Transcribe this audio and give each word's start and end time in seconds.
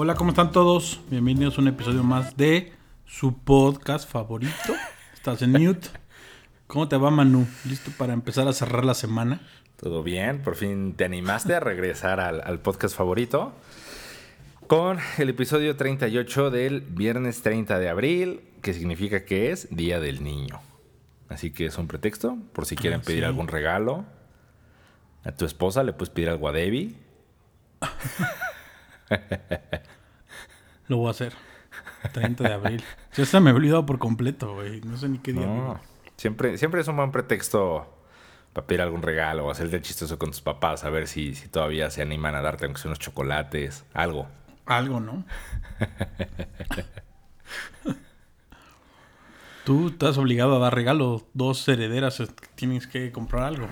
Hola, 0.00 0.14
¿cómo 0.14 0.30
están 0.30 0.52
todos? 0.52 1.00
Bienvenidos 1.10 1.58
a 1.58 1.60
un 1.60 1.66
episodio 1.66 2.04
más 2.04 2.36
de 2.36 2.72
su 3.04 3.36
podcast 3.36 4.08
favorito. 4.08 4.76
Estás 5.12 5.42
en 5.42 5.50
mute. 5.50 5.88
¿Cómo 6.68 6.86
te 6.86 6.96
va, 6.96 7.10
Manu? 7.10 7.48
¿Listo 7.64 7.90
para 7.98 8.12
empezar 8.12 8.46
a 8.46 8.52
cerrar 8.52 8.84
la 8.84 8.94
semana? 8.94 9.40
Todo 9.76 10.04
bien, 10.04 10.40
por 10.42 10.54
fin 10.54 10.94
te 10.94 11.04
animaste 11.04 11.52
a 11.52 11.58
regresar 11.58 12.20
al, 12.20 12.42
al 12.42 12.60
podcast 12.60 12.96
favorito 12.96 13.52
con 14.68 14.98
el 15.18 15.30
episodio 15.30 15.74
38 15.74 16.52
del 16.52 16.82
viernes 16.82 17.42
30 17.42 17.80
de 17.80 17.88
abril, 17.88 18.42
que 18.62 18.74
significa 18.74 19.24
que 19.24 19.50
es 19.50 19.66
Día 19.74 19.98
del 19.98 20.22
Niño. 20.22 20.60
Así 21.28 21.50
que 21.50 21.66
es 21.66 21.76
un 21.76 21.88
pretexto 21.88 22.38
por 22.52 22.66
si 22.66 22.76
quieren 22.76 23.00
Ah, 23.00 23.04
pedir 23.04 23.20
sí. 23.20 23.24
algún 23.24 23.48
regalo. 23.48 24.04
A 25.24 25.32
tu 25.32 25.44
esposa 25.44 25.82
le 25.82 25.92
puedes 25.92 26.10
pedir 26.10 26.28
algo 26.28 26.48
a 26.48 26.52
Debbie. 26.52 26.94
Lo 30.88 30.98
voy 30.98 31.08
a 31.08 31.10
hacer. 31.10 31.34
30 32.12 32.44
de 32.44 32.54
abril. 32.54 32.84
Ya 33.14 33.24
se 33.24 33.40
me 33.40 33.50
ha 33.50 33.54
olvidado 33.54 33.84
por 33.84 33.98
completo, 33.98 34.54
güey. 34.54 34.80
No 34.82 34.96
sé 34.96 35.08
ni 35.08 35.18
qué 35.18 35.32
día. 35.32 35.46
No, 35.46 35.80
siempre, 36.16 36.56
siempre 36.58 36.80
es 36.80 36.88
un 36.88 36.96
buen 36.96 37.10
pretexto 37.10 37.94
para 38.52 38.66
pedir 38.66 38.80
algún 38.80 39.02
regalo 39.02 39.46
o 39.46 39.50
hacerte 39.50 39.80
chistoso 39.82 40.18
con 40.18 40.30
tus 40.30 40.40
papás, 40.40 40.84
a 40.84 40.90
ver 40.90 41.06
si, 41.06 41.34
si 41.34 41.48
todavía 41.48 41.90
se 41.90 42.02
animan 42.02 42.34
a 42.34 42.42
darte 42.42 42.64
aunque 42.64 42.80
sea 42.80 42.88
unos 42.88 42.98
chocolates, 42.98 43.84
algo. 43.92 44.28
Algo, 44.66 45.00
¿no? 45.00 45.24
Tú 49.64 49.88
estás 49.88 50.16
obligado 50.18 50.56
a 50.56 50.58
dar 50.58 50.74
regalo. 50.74 51.26
Dos 51.34 51.66
herederas 51.68 52.20
eh, 52.20 52.28
tienes 52.54 52.86
que 52.86 53.12
comprar 53.12 53.44
algo. 53.44 53.68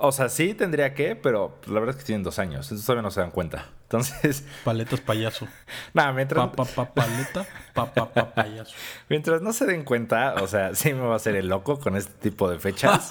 O 0.00 0.12
sea, 0.12 0.28
sí 0.28 0.54
tendría 0.54 0.94
que, 0.94 1.16
pero 1.16 1.58
la 1.66 1.80
verdad 1.80 1.90
es 1.96 1.96
que 1.96 2.06
tienen 2.06 2.22
dos 2.22 2.38
años, 2.38 2.66
entonces 2.66 2.84
todavía 2.86 3.02
no 3.02 3.10
se 3.10 3.20
dan 3.20 3.30
cuenta. 3.30 3.66
Entonces, 3.86 4.44
Paletas 4.64 5.00
payaso. 5.00 5.46
nada, 5.94 6.12
mientras, 6.12 6.48
Pa, 6.48 6.52
pa, 6.52 6.64
pa, 6.64 6.92
paleta. 6.92 7.46
Pa, 7.72 7.94
pa, 7.94 8.12
pa, 8.12 8.34
payaso. 8.34 8.74
mientras 9.08 9.42
no 9.42 9.52
se 9.52 9.64
den 9.66 9.84
cuenta, 9.84 10.34
o 10.42 10.48
sea, 10.48 10.74
sí 10.74 10.92
me 10.92 11.02
va 11.02 11.12
a 11.12 11.16
hacer 11.16 11.36
el 11.36 11.46
loco 11.48 11.78
con 11.78 11.94
este 11.96 12.12
tipo 12.30 12.50
de 12.50 12.58
fechas. 12.58 13.08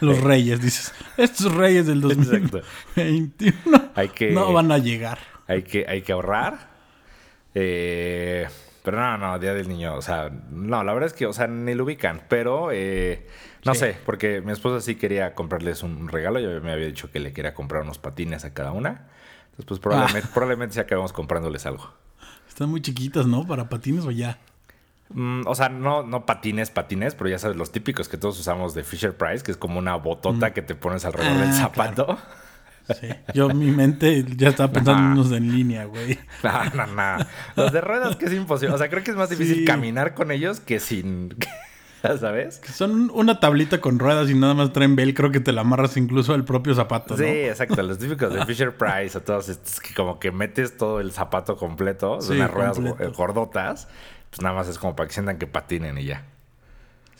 Los 0.00 0.20
reyes, 0.22 0.60
dices. 0.60 0.92
Estos 1.16 1.54
reyes 1.54 1.86
del 1.86 1.98
Exacto. 2.10 2.62
2021 2.96 3.90
Hay 3.94 4.08
que- 4.10 4.30
no 4.32 4.52
van 4.52 4.70
a 4.72 4.78
llegar. 4.78 5.18
hay, 5.46 5.62
que, 5.62 5.84
hay 5.88 6.02
que 6.02 6.12
ahorrar. 6.12 6.68
Eh, 7.54 8.46
pero 8.82 8.98
no, 9.00 9.18
no, 9.18 9.38
Día 9.38 9.52
del 9.54 9.68
Niño, 9.68 9.94
o 9.94 10.02
sea, 10.02 10.30
no, 10.50 10.84
la 10.84 10.92
verdad 10.92 11.08
es 11.08 11.12
que, 11.14 11.26
o 11.26 11.32
sea, 11.32 11.46
ni 11.48 11.74
lo 11.74 11.84
ubican, 11.84 12.22
pero 12.28 12.70
eh, 12.72 13.26
no 13.66 13.74
Sí. 13.74 13.80
sé, 13.80 13.98
porque 14.06 14.40
mi 14.40 14.52
esposa 14.52 14.80
sí 14.84 14.94
quería 14.94 15.34
comprarles 15.34 15.82
un 15.82 16.08
regalo, 16.08 16.40
yo 16.40 16.60
me 16.62 16.72
había 16.72 16.86
dicho 16.86 17.10
que 17.10 17.20
le 17.20 17.32
quería 17.32 17.52
comprar 17.54 17.82
unos 17.82 17.98
patines 17.98 18.44
a 18.44 18.54
cada 18.54 18.72
una. 18.72 19.08
Entonces, 19.58 19.66
pues 19.66 19.80
probablemente, 19.80 20.28
probablemente 20.32 20.74
sí 20.74 20.80
acabemos 20.80 21.12
comprándoles 21.12 21.66
algo. 21.66 21.90
Están 22.48 22.70
muy 22.70 22.80
chiquitas, 22.80 23.26
¿no? 23.26 23.46
Para 23.46 23.68
patines 23.68 24.04
o 24.04 24.10
ya. 24.10 24.38
Mm, 25.10 25.42
o 25.46 25.54
sea, 25.54 25.68
no, 25.68 26.02
no 26.02 26.26
patines, 26.26 26.70
patines, 26.70 27.14
pero 27.14 27.30
ya 27.30 27.38
sabes, 27.38 27.56
los 27.56 27.70
típicos 27.72 28.08
que 28.08 28.16
todos 28.16 28.38
usamos 28.40 28.74
de 28.74 28.82
Fisher 28.82 29.16
Price, 29.16 29.44
que 29.44 29.50
es 29.52 29.56
como 29.56 29.78
una 29.78 29.94
botota 29.96 30.52
que 30.52 30.62
te 30.62 30.74
pones 30.74 31.04
alrededor 31.04 31.38
del 31.38 31.50
Ah, 31.50 31.52
zapato. 31.52 32.18
Sí. 33.00 33.08
Yo, 33.34 33.48
mi 33.48 33.70
mente 33.72 34.24
ya 34.36 34.48
estaba 34.50 34.72
pensando 34.72 35.02
en 35.02 35.08
unos 35.12 35.32
en 35.32 35.50
línea, 35.52 35.84
güey. 35.86 36.18
No, 36.44 36.64
no, 36.74 36.86
no. 36.86 37.26
Los 37.56 37.72
de 37.72 37.80
ruedas 37.80 38.14
que 38.16 38.26
es 38.26 38.32
imposible. 38.32 38.74
O 38.74 38.78
sea, 38.78 38.88
creo 38.88 39.02
que 39.02 39.10
es 39.10 39.16
más 39.16 39.28
difícil 39.30 39.56
Sí. 39.58 39.64
caminar 39.64 40.14
con 40.14 40.30
ellos 40.30 40.60
que 40.60 40.78
sin. 40.80 41.34
¿Sabes? 42.20 42.60
Son 42.74 43.10
una 43.14 43.40
tablita 43.40 43.80
con 43.80 43.98
ruedas 43.98 44.28
y 44.30 44.34
nada 44.34 44.54
más 44.54 44.72
traen 44.72 44.96
velcro 44.96 45.30
que 45.30 45.40
te 45.40 45.52
la 45.52 45.60
amarras 45.62 45.96
incluso 45.96 46.34
al 46.34 46.44
propio 46.44 46.74
zapato, 46.74 47.16
Sí, 47.16 47.24
exacto. 47.24 47.82
Los 47.82 47.98
típicos 47.98 48.32
de 48.32 48.44
Fisher 48.46 48.76
Price 48.76 49.16
o 49.18 49.22
todos 49.22 49.48
estos 49.48 49.80
que 49.80 49.94
como 49.94 50.18
que 50.18 50.30
metes 50.32 50.76
todo 50.76 51.00
el 51.00 51.12
zapato 51.12 51.56
completo, 51.56 52.20
Sí, 52.20 52.32
unas 52.34 52.50
ruedas 52.50 52.76
completo. 52.76 53.10
go- 53.10 53.16
gordotas, 53.16 53.88
pues 54.30 54.40
nada 54.42 54.54
más 54.54 54.68
es 54.68 54.78
como 54.78 54.94
para 54.96 55.06
que 55.08 55.14
sientan 55.14 55.38
que 55.38 55.46
patinen 55.46 55.98
y 55.98 56.04
ya. 56.04 56.24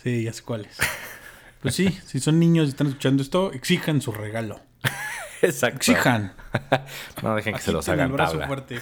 Sí, 0.03 0.23
ya 0.25 0.33
sé 0.33 0.43
cuáles. 0.43 0.77
Pues 1.63 1.75
sí, 1.75 1.89
si 2.07 2.21
son 2.21 2.39
niños 2.39 2.67
y 2.67 2.71
están 2.71 2.87
escuchando 2.87 3.23
esto, 3.23 3.53
exijan 3.53 4.01
su 4.01 4.13
regalo. 4.13 4.61
Exacto. 5.43 5.77
Exijan. 5.79 6.33
No 7.23 7.35
dejen 7.35 7.55
que 7.55 7.61
se 7.61 7.73
los 7.73 7.89
hagan 7.89 8.07
el 8.07 8.13
brazo 8.13 8.33
tabla. 8.39 8.47
fuerte. 8.47 8.81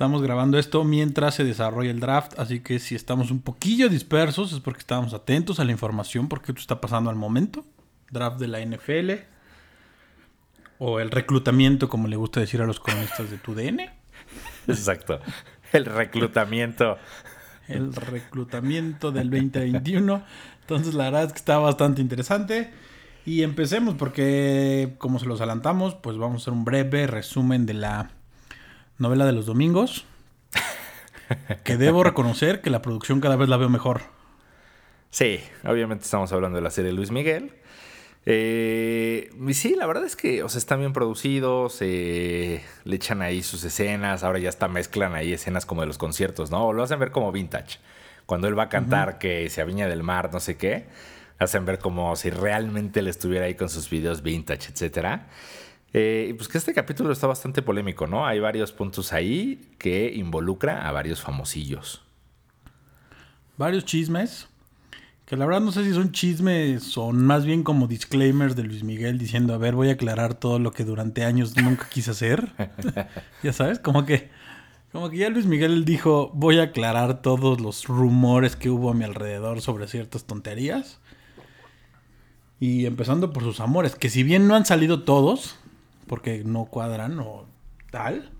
Estamos 0.00 0.22
grabando 0.22 0.58
esto 0.58 0.82
mientras 0.82 1.34
se 1.34 1.44
desarrolla 1.44 1.90
el 1.90 2.00
draft, 2.00 2.38
así 2.38 2.60
que 2.60 2.78
si 2.78 2.94
estamos 2.94 3.30
un 3.30 3.42
poquillo 3.42 3.90
dispersos 3.90 4.50
es 4.54 4.60
porque 4.60 4.80
estamos 4.80 5.12
atentos 5.12 5.60
a 5.60 5.64
la 5.64 5.72
información, 5.72 6.26
porque 6.26 6.52
esto 6.52 6.62
está 6.62 6.80
pasando 6.80 7.10
al 7.10 7.16
momento. 7.16 7.66
Draft 8.10 8.40
de 8.40 8.48
la 8.48 8.64
NFL. 8.64 9.10
O 10.78 11.00
el 11.00 11.10
reclutamiento, 11.10 11.90
como 11.90 12.08
le 12.08 12.16
gusta 12.16 12.40
decir 12.40 12.62
a 12.62 12.66
los 12.66 12.80
cronistas 12.80 13.30
de 13.30 13.36
tu 13.36 13.54
DN. 13.54 13.90
Exacto. 14.68 15.20
El 15.70 15.84
reclutamiento. 15.84 16.96
El 17.68 17.92
reclutamiento 17.92 19.12
del 19.12 19.28
2021. 19.28 20.24
Entonces 20.62 20.94
la 20.94 21.04
verdad 21.04 21.24
es 21.24 21.32
que 21.34 21.40
está 21.40 21.58
bastante 21.58 22.00
interesante. 22.00 22.72
Y 23.26 23.42
empecemos 23.42 23.96
porque, 23.96 24.94
como 24.96 25.18
se 25.18 25.26
los 25.26 25.42
adelantamos, 25.42 25.94
pues 25.94 26.16
vamos 26.16 26.36
a 26.36 26.42
hacer 26.44 26.54
un 26.54 26.64
breve 26.64 27.06
resumen 27.06 27.66
de 27.66 27.74
la 27.74 28.12
novela 29.00 29.26
de 29.26 29.32
los 29.32 29.46
domingos. 29.46 30.04
Que 31.64 31.76
debo 31.76 32.02
reconocer 32.02 32.60
que 32.60 32.70
la 32.70 32.82
producción 32.82 33.20
cada 33.20 33.36
vez 33.36 33.48
la 33.48 33.56
veo 33.56 33.68
mejor. 33.68 34.00
Sí, 35.10 35.40
obviamente 35.64 36.04
estamos 36.04 36.32
hablando 36.32 36.56
de 36.56 36.62
la 36.62 36.70
serie 36.70 36.92
Luis 36.92 37.10
Miguel. 37.10 37.52
Eh, 38.26 39.30
y 39.48 39.54
sí, 39.54 39.74
la 39.76 39.86
verdad 39.86 40.04
es 40.04 40.14
que 40.14 40.42
o 40.42 40.48
sea, 40.48 40.58
están 40.58 40.80
bien 40.80 40.92
producidos, 40.92 41.78
eh, 41.80 42.62
le 42.84 42.96
echan 42.96 43.22
ahí 43.22 43.42
sus 43.42 43.64
escenas, 43.64 44.24
ahora 44.24 44.38
ya 44.38 44.48
hasta 44.50 44.68
mezclan 44.68 45.14
ahí 45.14 45.32
escenas 45.32 45.64
como 45.66 45.80
de 45.80 45.86
los 45.86 45.98
conciertos, 45.98 46.50
¿no? 46.50 46.66
O 46.66 46.72
lo 46.72 46.82
hacen 46.82 46.98
ver 46.98 47.12
como 47.12 47.32
vintage. 47.32 47.78
Cuando 48.26 48.46
él 48.46 48.58
va 48.58 48.64
a 48.64 48.68
cantar 48.68 49.18
que 49.18 49.48
se 49.50 49.64
Viña 49.64 49.88
del 49.88 50.02
Mar, 50.02 50.30
no 50.32 50.38
sé 50.38 50.56
qué, 50.56 50.86
hacen 51.38 51.64
ver 51.64 51.78
como 51.78 52.14
si 52.14 52.30
realmente 52.30 53.00
él 53.00 53.08
estuviera 53.08 53.46
ahí 53.46 53.54
con 53.54 53.68
sus 53.68 53.88
videos 53.88 54.22
vintage, 54.22 54.70
etcétera. 54.70 55.28
Eh, 55.92 56.28
y 56.30 56.32
pues 56.34 56.48
que 56.48 56.58
este 56.58 56.72
capítulo 56.72 57.12
está 57.12 57.26
bastante 57.26 57.62
polémico, 57.62 58.06
¿no? 58.06 58.26
Hay 58.26 58.38
varios 58.38 58.72
puntos 58.72 59.12
ahí 59.12 59.60
que 59.78 60.12
involucra 60.14 60.88
a 60.88 60.92
varios 60.92 61.20
famosillos. 61.20 62.02
Varios 63.56 63.84
chismes. 63.84 64.46
Que 65.26 65.36
la 65.36 65.46
verdad 65.46 65.60
no 65.60 65.70
sé 65.70 65.84
si 65.84 65.92
son 65.92 66.10
chismes 66.10 66.96
o 66.98 67.12
más 67.12 67.44
bien 67.44 67.62
como 67.62 67.86
disclaimers 67.86 68.56
de 68.56 68.64
Luis 68.64 68.82
Miguel 68.82 69.16
diciendo, 69.16 69.54
a 69.54 69.58
ver, 69.58 69.76
voy 69.76 69.88
a 69.88 69.92
aclarar 69.92 70.34
todo 70.34 70.58
lo 70.58 70.72
que 70.72 70.84
durante 70.84 71.24
años 71.24 71.56
nunca 71.56 71.88
quise 71.88 72.10
hacer. 72.10 72.50
ya 73.42 73.52
sabes, 73.52 73.78
como 73.78 74.04
que, 74.04 74.28
como 74.90 75.08
que 75.08 75.18
ya 75.18 75.28
Luis 75.28 75.46
Miguel 75.46 75.84
dijo, 75.84 76.32
voy 76.34 76.58
a 76.58 76.64
aclarar 76.64 77.22
todos 77.22 77.60
los 77.60 77.86
rumores 77.86 78.56
que 78.56 78.70
hubo 78.70 78.90
a 78.90 78.94
mi 78.94 79.04
alrededor 79.04 79.60
sobre 79.60 79.86
ciertas 79.86 80.24
tonterías. 80.24 80.98
Y 82.58 82.86
empezando 82.86 83.32
por 83.32 83.44
sus 83.44 83.60
amores, 83.60 83.94
que 83.94 84.10
si 84.10 84.24
bien 84.24 84.48
no 84.48 84.56
han 84.56 84.66
salido 84.66 85.04
todos, 85.04 85.60
porque 86.10 86.42
no 86.44 86.64
cuadran 86.64 87.20
o 87.20 87.46
tal, 87.92 88.32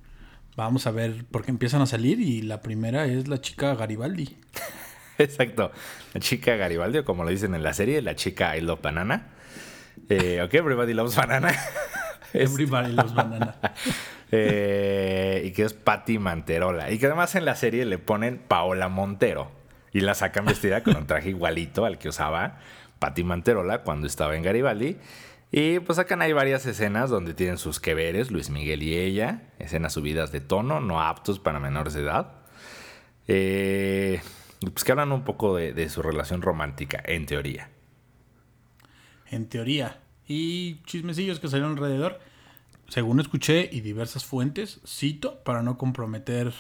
vamos 0.57 0.89
a 0.89 0.91
ver 0.91 1.25
porque 1.31 1.53
empiezan 1.53 1.81
a 1.81 1.87
salir 1.87 2.21
y 2.21 2.43
la 2.43 2.63
primera 2.63 3.05
es 3.05 3.29
la 3.29 3.41
chica 3.41 3.77
Garibaldi. 3.77 4.37
Exacto. 5.19 5.71
La 6.13 6.21
chica 6.21 6.57
Garibaldi, 6.57 6.99
o 6.99 7.05
como 7.05 7.23
lo 7.23 7.31
dicen 7.31 7.55
en 7.55 7.63
la 7.63 7.73
serie, 7.73 8.03
la 8.03 8.17
chica 8.17 8.57
I 8.57 8.61
love 8.61 8.83
banana. 8.83 9.29
Eh, 10.09 10.43
ok, 10.43 10.53
everybody 10.53 10.95
loves 10.95 11.15
banana. 11.15 11.55
Everybody 12.33 12.93
loves 12.93 13.15
banana. 13.15 13.55
Eh, 14.33 15.43
y 15.47 15.51
que 15.51 15.65
es 15.65 15.75
Patty 15.75 16.21
Manterola. 16.21 16.93
Y 16.93 17.01
que 17.01 17.07
además 17.07 17.35
en 17.35 17.45
la 17.45 17.57
serie 17.57 17.85
le 17.85 17.99
ponen 17.99 18.39
Paola 18.39 18.89
Montero. 18.89 19.51
Y 19.93 20.03
la 20.03 20.15
sacan 20.15 20.45
vestida 20.45 20.85
con 20.85 20.97
un 20.97 21.09
traje 21.09 21.31
igualito 21.31 21.85
al 21.85 21.99
que 21.99 22.09
usaba 22.09 22.61
Patty 23.01 23.25
Manterola 23.25 23.83
cuando 23.83 24.07
estaba 24.07 24.37
en 24.37 24.45
Garibaldi. 24.45 24.99
Y 25.53 25.81
pues 25.81 25.97
sacan 25.97 26.23
ahí 26.23 26.33
varias 26.33 26.65
escenas 26.67 27.11
donde 27.11 27.35
tienen 27.35 27.59
sus 27.59 27.81
que 27.81 27.95
veres, 27.95 28.31
Luis 28.31 28.51
Miguel 28.51 28.83
y 28.83 28.95
ella. 28.97 29.51
Escenas 29.59 29.95
subidas 29.95 30.31
de 30.31 30.41
tono, 30.41 30.81
no 30.81 31.01
aptos 31.01 31.41
para 31.41 31.59
menores 31.59 31.95
de 31.95 32.03
edad. 32.03 32.33
Eh, 33.27 34.21
pues 34.61 34.85
que 34.85 34.93
hablan 34.93 35.11
un 35.13 35.25
poco 35.25 35.57
de, 35.57 35.73
de 35.73 35.89
su 35.89 36.03
relación 36.03 36.43
romántica, 36.43 37.03
en 37.05 37.27
teoría. 37.27 37.69
En 39.29 39.49
teoría. 39.49 40.01
Y 40.29 40.83
chismecillos 40.85 41.41
que 41.41 41.49
salieron 41.49 41.73
alrededor. 41.73 42.21
Según 42.89 43.21
escuché 43.21 43.69
y 43.73 43.81
diversas 43.81 44.25
fuentes, 44.25 44.81
cito, 44.87 45.43
para 45.43 45.63
no 45.63 45.79
comprometer 45.79 46.53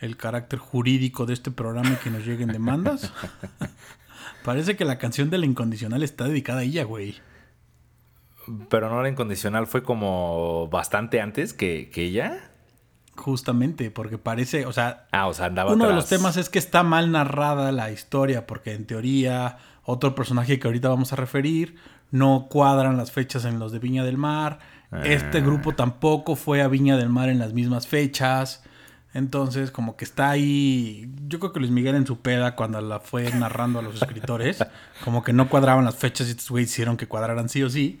el 0.00 0.16
carácter 0.16 0.58
jurídico 0.58 1.26
de 1.26 1.34
este 1.34 1.50
programa 1.50 1.92
y 1.92 1.96
que 1.96 2.10
nos 2.10 2.26
lleguen 2.26 2.48
demandas. 2.48 3.12
Parece 4.44 4.76
que 4.76 4.84
la 4.84 4.98
canción 4.98 5.30
de 5.30 5.38
la 5.38 5.46
incondicional 5.46 6.02
está 6.02 6.24
dedicada 6.24 6.60
a 6.60 6.64
ella, 6.64 6.84
güey. 6.84 7.16
Pero 8.68 8.88
no 8.90 9.02
la 9.02 9.08
incondicional 9.08 9.66
fue 9.66 9.82
como 9.82 10.68
bastante 10.68 11.20
antes 11.20 11.52
que, 11.52 11.90
que 11.92 12.04
ella. 12.04 12.50
Justamente, 13.16 13.90
porque 13.90 14.18
parece, 14.18 14.66
o 14.66 14.72
sea, 14.72 15.06
Ah, 15.10 15.26
o 15.26 15.34
sea, 15.34 15.46
andaba 15.46 15.72
uno 15.72 15.88
de 15.88 15.94
los 15.94 16.08
temas 16.08 16.36
es 16.36 16.48
que 16.50 16.58
está 16.58 16.82
mal 16.82 17.10
narrada 17.10 17.72
la 17.72 17.90
historia, 17.90 18.46
porque 18.46 18.74
en 18.74 18.86
teoría 18.86 19.56
otro 19.84 20.14
personaje 20.14 20.58
que 20.58 20.68
ahorita 20.68 20.88
vamos 20.88 21.12
a 21.12 21.16
referir 21.16 21.76
no 22.10 22.46
cuadran 22.50 22.96
las 22.96 23.12
fechas 23.12 23.44
en 23.44 23.58
los 23.58 23.72
de 23.72 23.78
Viña 23.78 24.04
del 24.04 24.18
Mar. 24.18 24.58
Este 25.02 25.38
Ah. 25.38 25.40
grupo 25.40 25.74
tampoco 25.74 26.36
fue 26.36 26.62
a 26.62 26.68
Viña 26.68 26.96
del 26.96 27.08
Mar 27.08 27.28
en 27.30 27.38
las 27.38 27.52
mismas 27.52 27.86
fechas. 27.86 28.62
Entonces, 29.14 29.70
como 29.70 29.96
que 29.96 30.04
está 30.04 30.28
ahí. 30.30 31.10
Yo 31.26 31.40
creo 31.40 31.52
que 31.52 31.58
Luis 31.60 31.72
Miguel 31.72 31.94
en 31.94 32.06
su 32.06 32.20
peda, 32.20 32.54
cuando 32.54 32.80
la 32.82 33.00
fue 33.00 33.30
narrando 33.32 33.78
a 33.78 33.82
los 33.82 33.94
escritores, 34.00 34.58
como 35.04 35.24
que 35.24 35.32
no 35.32 35.48
cuadraban 35.48 35.84
las 35.86 35.96
fechas 35.96 36.28
y 36.28 36.32
estos 36.32 36.50
güeyes 36.50 36.70
hicieron 36.70 36.96
que 36.98 37.08
cuadraran 37.08 37.48
sí 37.48 37.62
o 37.62 37.70
sí. 37.70 37.98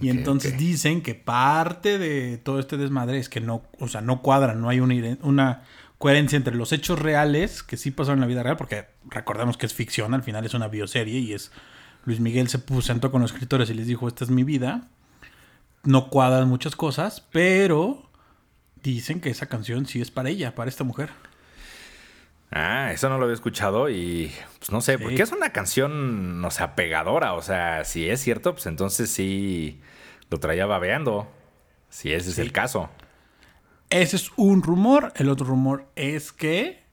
Y 0.00 0.10
entonces 0.10 0.58
dicen 0.58 1.02
que 1.02 1.14
parte 1.14 1.98
de 1.98 2.36
todo 2.38 2.60
este 2.60 2.76
desmadre 2.76 3.18
es 3.18 3.28
que 3.28 3.40
no, 3.40 3.62
o 3.78 3.88
sea, 3.88 4.02
no 4.02 4.20
cuadran, 4.20 4.60
no 4.60 4.68
hay 4.68 4.80
una, 4.80 5.16
una 5.22 5.62
coherencia 5.98 6.36
entre 6.36 6.54
los 6.54 6.72
hechos 6.72 6.98
reales 6.98 7.62
que 7.62 7.76
sí 7.76 7.90
pasaron 7.90 8.18
en 8.18 8.20
la 8.22 8.26
vida 8.26 8.42
real, 8.42 8.56
porque 8.58 8.86
recordemos 9.08 9.56
que 9.56 9.66
es 9.66 9.72
ficción, 9.72 10.12
al 10.12 10.22
final 10.22 10.44
es 10.44 10.52
una 10.52 10.68
bioserie 10.68 11.18
y 11.20 11.32
es 11.32 11.50
Luis 12.06 12.20
Miguel 12.20 12.48
se 12.48 12.60
puso, 12.60 12.82
sentó 12.82 13.10
con 13.10 13.20
los 13.20 13.32
escritores 13.32 13.68
y 13.68 13.74
les 13.74 13.86
dijo, 13.86 14.06
esta 14.06 14.24
es 14.24 14.30
mi 14.30 14.44
vida. 14.44 14.88
No 15.82 16.08
cuadran 16.08 16.48
muchas 16.48 16.76
cosas, 16.76 17.26
pero 17.32 18.10
dicen 18.82 19.20
que 19.20 19.30
esa 19.30 19.46
canción 19.46 19.86
sí 19.86 20.00
es 20.00 20.10
para 20.12 20.28
ella, 20.30 20.54
para 20.54 20.70
esta 20.70 20.84
mujer. 20.84 21.10
Ah, 22.52 22.92
eso 22.92 23.08
no 23.08 23.18
lo 23.18 23.24
había 23.24 23.34
escuchado 23.34 23.90
y 23.90 24.32
pues 24.58 24.70
no 24.70 24.80
sé, 24.80 24.96
Sí. 24.96 25.02
porque 25.02 25.22
es 25.22 25.32
una 25.32 25.50
canción, 25.52 26.44
o 26.44 26.50
sea, 26.50 26.74
pegadora. 26.76 27.34
O 27.34 27.42
sea, 27.42 27.84
si 27.84 28.08
es 28.08 28.20
cierto, 28.20 28.52
pues 28.54 28.66
entonces 28.66 29.10
sí 29.10 29.80
lo 30.30 30.38
traía 30.38 30.66
babeando. 30.66 31.28
Si 31.88 32.12
ese 32.12 32.30
es 32.30 32.38
el 32.38 32.52
caso. 32.52 32.88
Ese 33.90 34.16
es 34.16 34.30
un 34.36 34.62
rumor. 34.62 35.12
El 35.16 35.28
otro 35.28 35.46
rumor 35.46 35.86
es 35.96 36.32
que. 36.32 36.84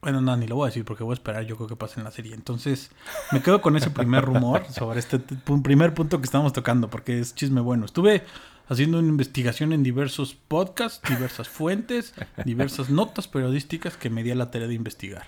Bueno, 0.00 0.20
no, 0.20 0.36
ni 0.36 0.46
lo 0.46 0.56
voy 0.56 0.66
a 0.66 0.68
decir 0.68 0.84
porque 0.84 1.02
voy 1.02 1.12
a 1.12 1.14
esperar, 1.14 1.44
yo 1.46 1.56
creo 1.56 1.66
que 1.68 1.76
pasa 1.76 1.98
en 1.98 2.04
la 2.04 2.10
serie. 2.10 2.34
Entonces, 2.34 2.90
me 3.32 3.40
quedo 3.40 3.62
con 3.62 3.74
ese 3.76 3.90
primer 3.90 4.22
rumor 4.24 4.64
sobre 4.70 4.98
este 4.98 5.18
primer 5.18 5.94
punto 5.94 6.18
que 6.18 6.24
estamos 6.26 6.52
tocando, 6.52 6.90
porque 6.90 7.18
es 7.20 7.34
chisme 7.34 7.60
bueno. 7.62 7.86
Estuve 7.86 8.22
haciendo 8.68 8.98
una 8.98 9.08
investigación 9.08 9.72
en 9.72 9.82
diversos 9.82 10.34
podcasts, 10.34 11.00
diversas 11.08 11.48
fuentes, 11.50 12.14
diversas 12.44 12.90
notas 12.90 13.28
periodísticas 13.28 13.96
que 13.96 14.10
me 14.10 14.22
di 14.22 14.30
a 14.30 14.34
la 14.34 14.50
tarea 14.50 14.68
de 14.68 14.74
investigar. 14.74 15.26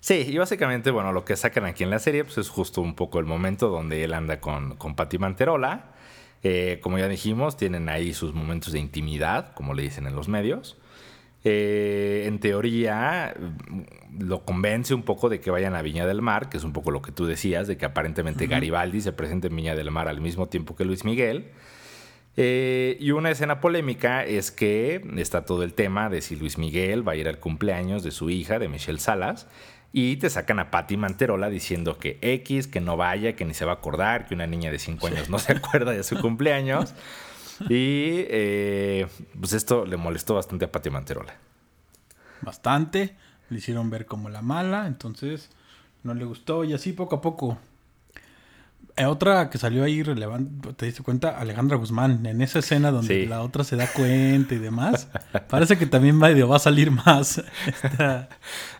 Sí, 0.00 0.24
y 0.28 0.38
básicamente, 0.38 0.90
bueno, 0.90 1.12
lo 1.12 1.24
que 1.24 1.36
sacan 1.36 1.64
aquí 1.64 1.82
en 1.82 1.90
la 1.90 1.98
serie, 1.98 2.24
pues 2.24 2.38
es 2.38 2.48
justo 2.48 2.80
un 2.80 2.94
poco 2.94 3.18
el 3.18 3.26
momento 3.26 3.68
donde 3.68 4.04
él 4.04 4.14
anda 4.14 4.40
con, 4.40 4.76
con 4.76 4.94
Patti 4.94 5.18
Manterola. 5.18 5.96
Eh, 6.44 6.78
como 6.80 6.98
ya 6.98 7.08
dijimos, 7.08 7.56
tienen 7.56 7.88
ahí 7.88 8.14
sus 8.14 8.32
momentos 8.32 8.72
de 8.72 8.78
intimidad, 8.78 9.52
como 9.54 9.74
le 9.74 9.82
dicen 9.82 10.06
en 10.06 10.14
los 10.14 10.28
medios. 10.28 10.76
Eh, 11.42 12.24
en 12.26 12.38
teoría, 12.38 13.34
mm, 13.38 14.22
lo 14.22 14.44
convence 14.44 14.94
un 14.94 15.02
poco 15.02 15.28
de 15.28 15.40
que 15.40 15.50
vayan 15.50 15.74
a 15.74 15.82
Viña 15.82 16.06
del 16.06 16.22
Mar, 16.22 16.48
que 16.48 16.56
es 16.56 16.64
un 16.64 16.72
poco 16.72 16.90
lo 16.90 17.02
que 17.02 17.10
tú 17.10 17.26
decías, 17.26 17.66
de 17.66 17.76
que 17.76 17.84
aparentemente 17.84 18.46
Garibaldi 18.46 19.00
se 19.00 19.12
presente 19.12 19.48
en 19.48 19.56
Viña 19.56 19.74
del 19.74 19.90
Mar 19.90 20.08
al 20.08 20.20
mismo 20.20 20.46
tiempo 20.46 20.76
que 20.76 20.84
Luis 20.84 21.04
Miguel. 21.04 21.50
Eh, 22.36 22.98
y 23.00 23.12
una 23.12 23.30
escena 23.30 23.60
polémica 23.60 24.24
es 24.24 24.50
que 24.50 25.02
está 25.16 25.44
todo 25.44 25.62
el 25.62 25.72
tema 25.72 26.10
de 26.10 26.20
si 26.20 26.36
Luis 26.36 26.58
Miguel 26.58 27.06
va 27.06 27.12
a 27.12 27.16
ir 27.16 27.28
al 27.28 27.38
cumpleaños 27.38 28.02
de 28.02 28.10
su 28.10 28.28
hija, 28.28 28.58
de 28.58 28.68
Michelle 28.68 28.98
Salas, 28.98 29.46
y 29.92 30.16
te 30.16 30.28
sacan 30.28 30.58
a 30.58 30.70
Patti 30.70 30.98
Manterola 30.98 31.48
diciendo 31.48 31.98
que 31.98 32.18
X, 32.20 32.66
que 32.66 32.82
no 32.82 32.98
vaya, 32.98 33.34
que 33.34 33.46
ni 33.46 33.54
se 33.54 33.64
va 33.64 33.72
a 33.72 33.74
acordar, 33.76 34.26
que 34.26 34.34
una 34.34 34.46
niña 34.46 34.70
de 34.70 34.78
5 34.78 35.06
años 35.06 35.30
no 35.30 35.38
se 35.38 35.52
acuerda 35.52 35.92
de 35.92 36.02
su 36.02 36.16
cumpleaños. 36.20 36.94
Y 37.70 38.26
eh, 38.28 39.06
pues 39.40 39.54
esto 39.54 39.86
le 39.86 39.96
molestó 39.96 40.34
bastante 40.34 40.66
a 40.66 40.72
Patti 40.72 40.90
Manterola. 40.90 41.34
Bastante. 42.42 43.16
Le 43.48 43.58
hicieron 43.58 43.88
ver 43.88 44.04
como 44.04 44.28
la 44.28 44.42
mala, 44.42 44.86
entonces 44.86 45.50
no 46.02 46.12
le 46.12 46.26
gustó 46.26 46.64
y 46.64 46.74
así 46.74 46.92
poco 46.92 47.16
a 47.16 47.20
poco. 47.22 47.58
Eh, 48.98 49.04
otra 49.04 49.50
que 49.50 49.58
salió 49.58 49.84
ahí 49.84 50.02
relevante, 50.02 50.72
¿te 50.72 50.86
diste 50.86 51.02
cuenta? 51.02 51.38
Alejandra 51.38 51.76
Guzmán, 51.76 52.24
en 52.24 52.40
esa 52.40 52.60
escena 52.60 52.90
donde 52.90 53.24
Sí. 53.24 53.26
la 53.26 53.42
otra 53.42 53.62
se 53.62 53.76
da 53.76 53.86
cuenta 53.88 54.54
y 54.54 54.58
demás. 54.58 55.08
Parece 55.50 55.76
que 55.76 55.84
también 55.84 56.18
va 56.22 56.56
a 56.56 56.58
salir 56.58 56.90
más. 56.90 57.42
Esta- 57.66 58.28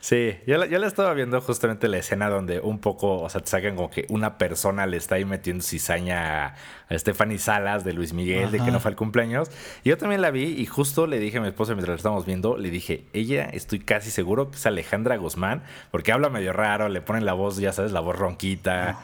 Sí, 0.00 0.34
yo 0.46 0.56
la, 0.56 0.66
yo 0.66 0.78
la 0.78 0.86
estaba 0.86 1.12
viendo 1.14 1.40
justamente 1.40 1.88
la 1.88 1.98
escena 1.98 2.28
donde 2.28 2.60
un 2.60 2.78
poco, 2.78 3.20
o 3.22 3.28
sea, 3.28 3.40
te 3.40 3.48
sacan 3.48 3.74
como 3.74 3.90
que 3.90 4.06
una 4.08 4.38
persona 4.38 4.86
le 4.86 4.96
está 4.96 5.16
ahí 5.16 5.24
metiendo 5.24 5.62
cizaña 5.64 6.46
a, 6.46 6.54
Stephanie 6.92 7.38
Salas 7.38 7.82
de 7.82 7.92
Luis 7.92 8.12
Miguel, 8.12 8.52
de 8.52 8.60
que 8.60 8.70
no 8.70 8.78
fue 8.78 8.92
al 8.92 8.96
cumpleaños. 8.96 9.50
Y 9.82 9.88
yo 9.88 9.98
también 9.98 10.22
la 10.22 10.30
vi 10.30 10.44
y 10.44 10.66
justo 10.66 11.08
le 11.08 11.18
dije 11.18 11.38
a 11.38 11.40
mi 11.40 11.48
esposa 11.48 11.72
mientras 11.74 11.88
la 11.88 11.96
estábamos 11.96 12.24
viendo, 12.24 12.56
le 12.56 12.70
dije, 12.70 13.06
ella 13.12 13.46
estoy 13.46 13.80
casi 13.80 14.12
seguro 14.12 14.52
que 14.52 14.56
es 14.56 14.64
Alejandra 14.66 15.16
Guzmán, 15.16 15.62
porque 15.90 16.12
habla 16.12 16.30
medio 16.30 16.52
raro, 16.52 16.88
le 16.88 17.00
ponen 17.00 17.24
la 17.26 17.32
voz, 17.32 17.56
ya 17.56 17.72
sabes, 17.72 17.90
la 17.90 17.98
voz 17.98 18.16
ronquita. 18.16 19.00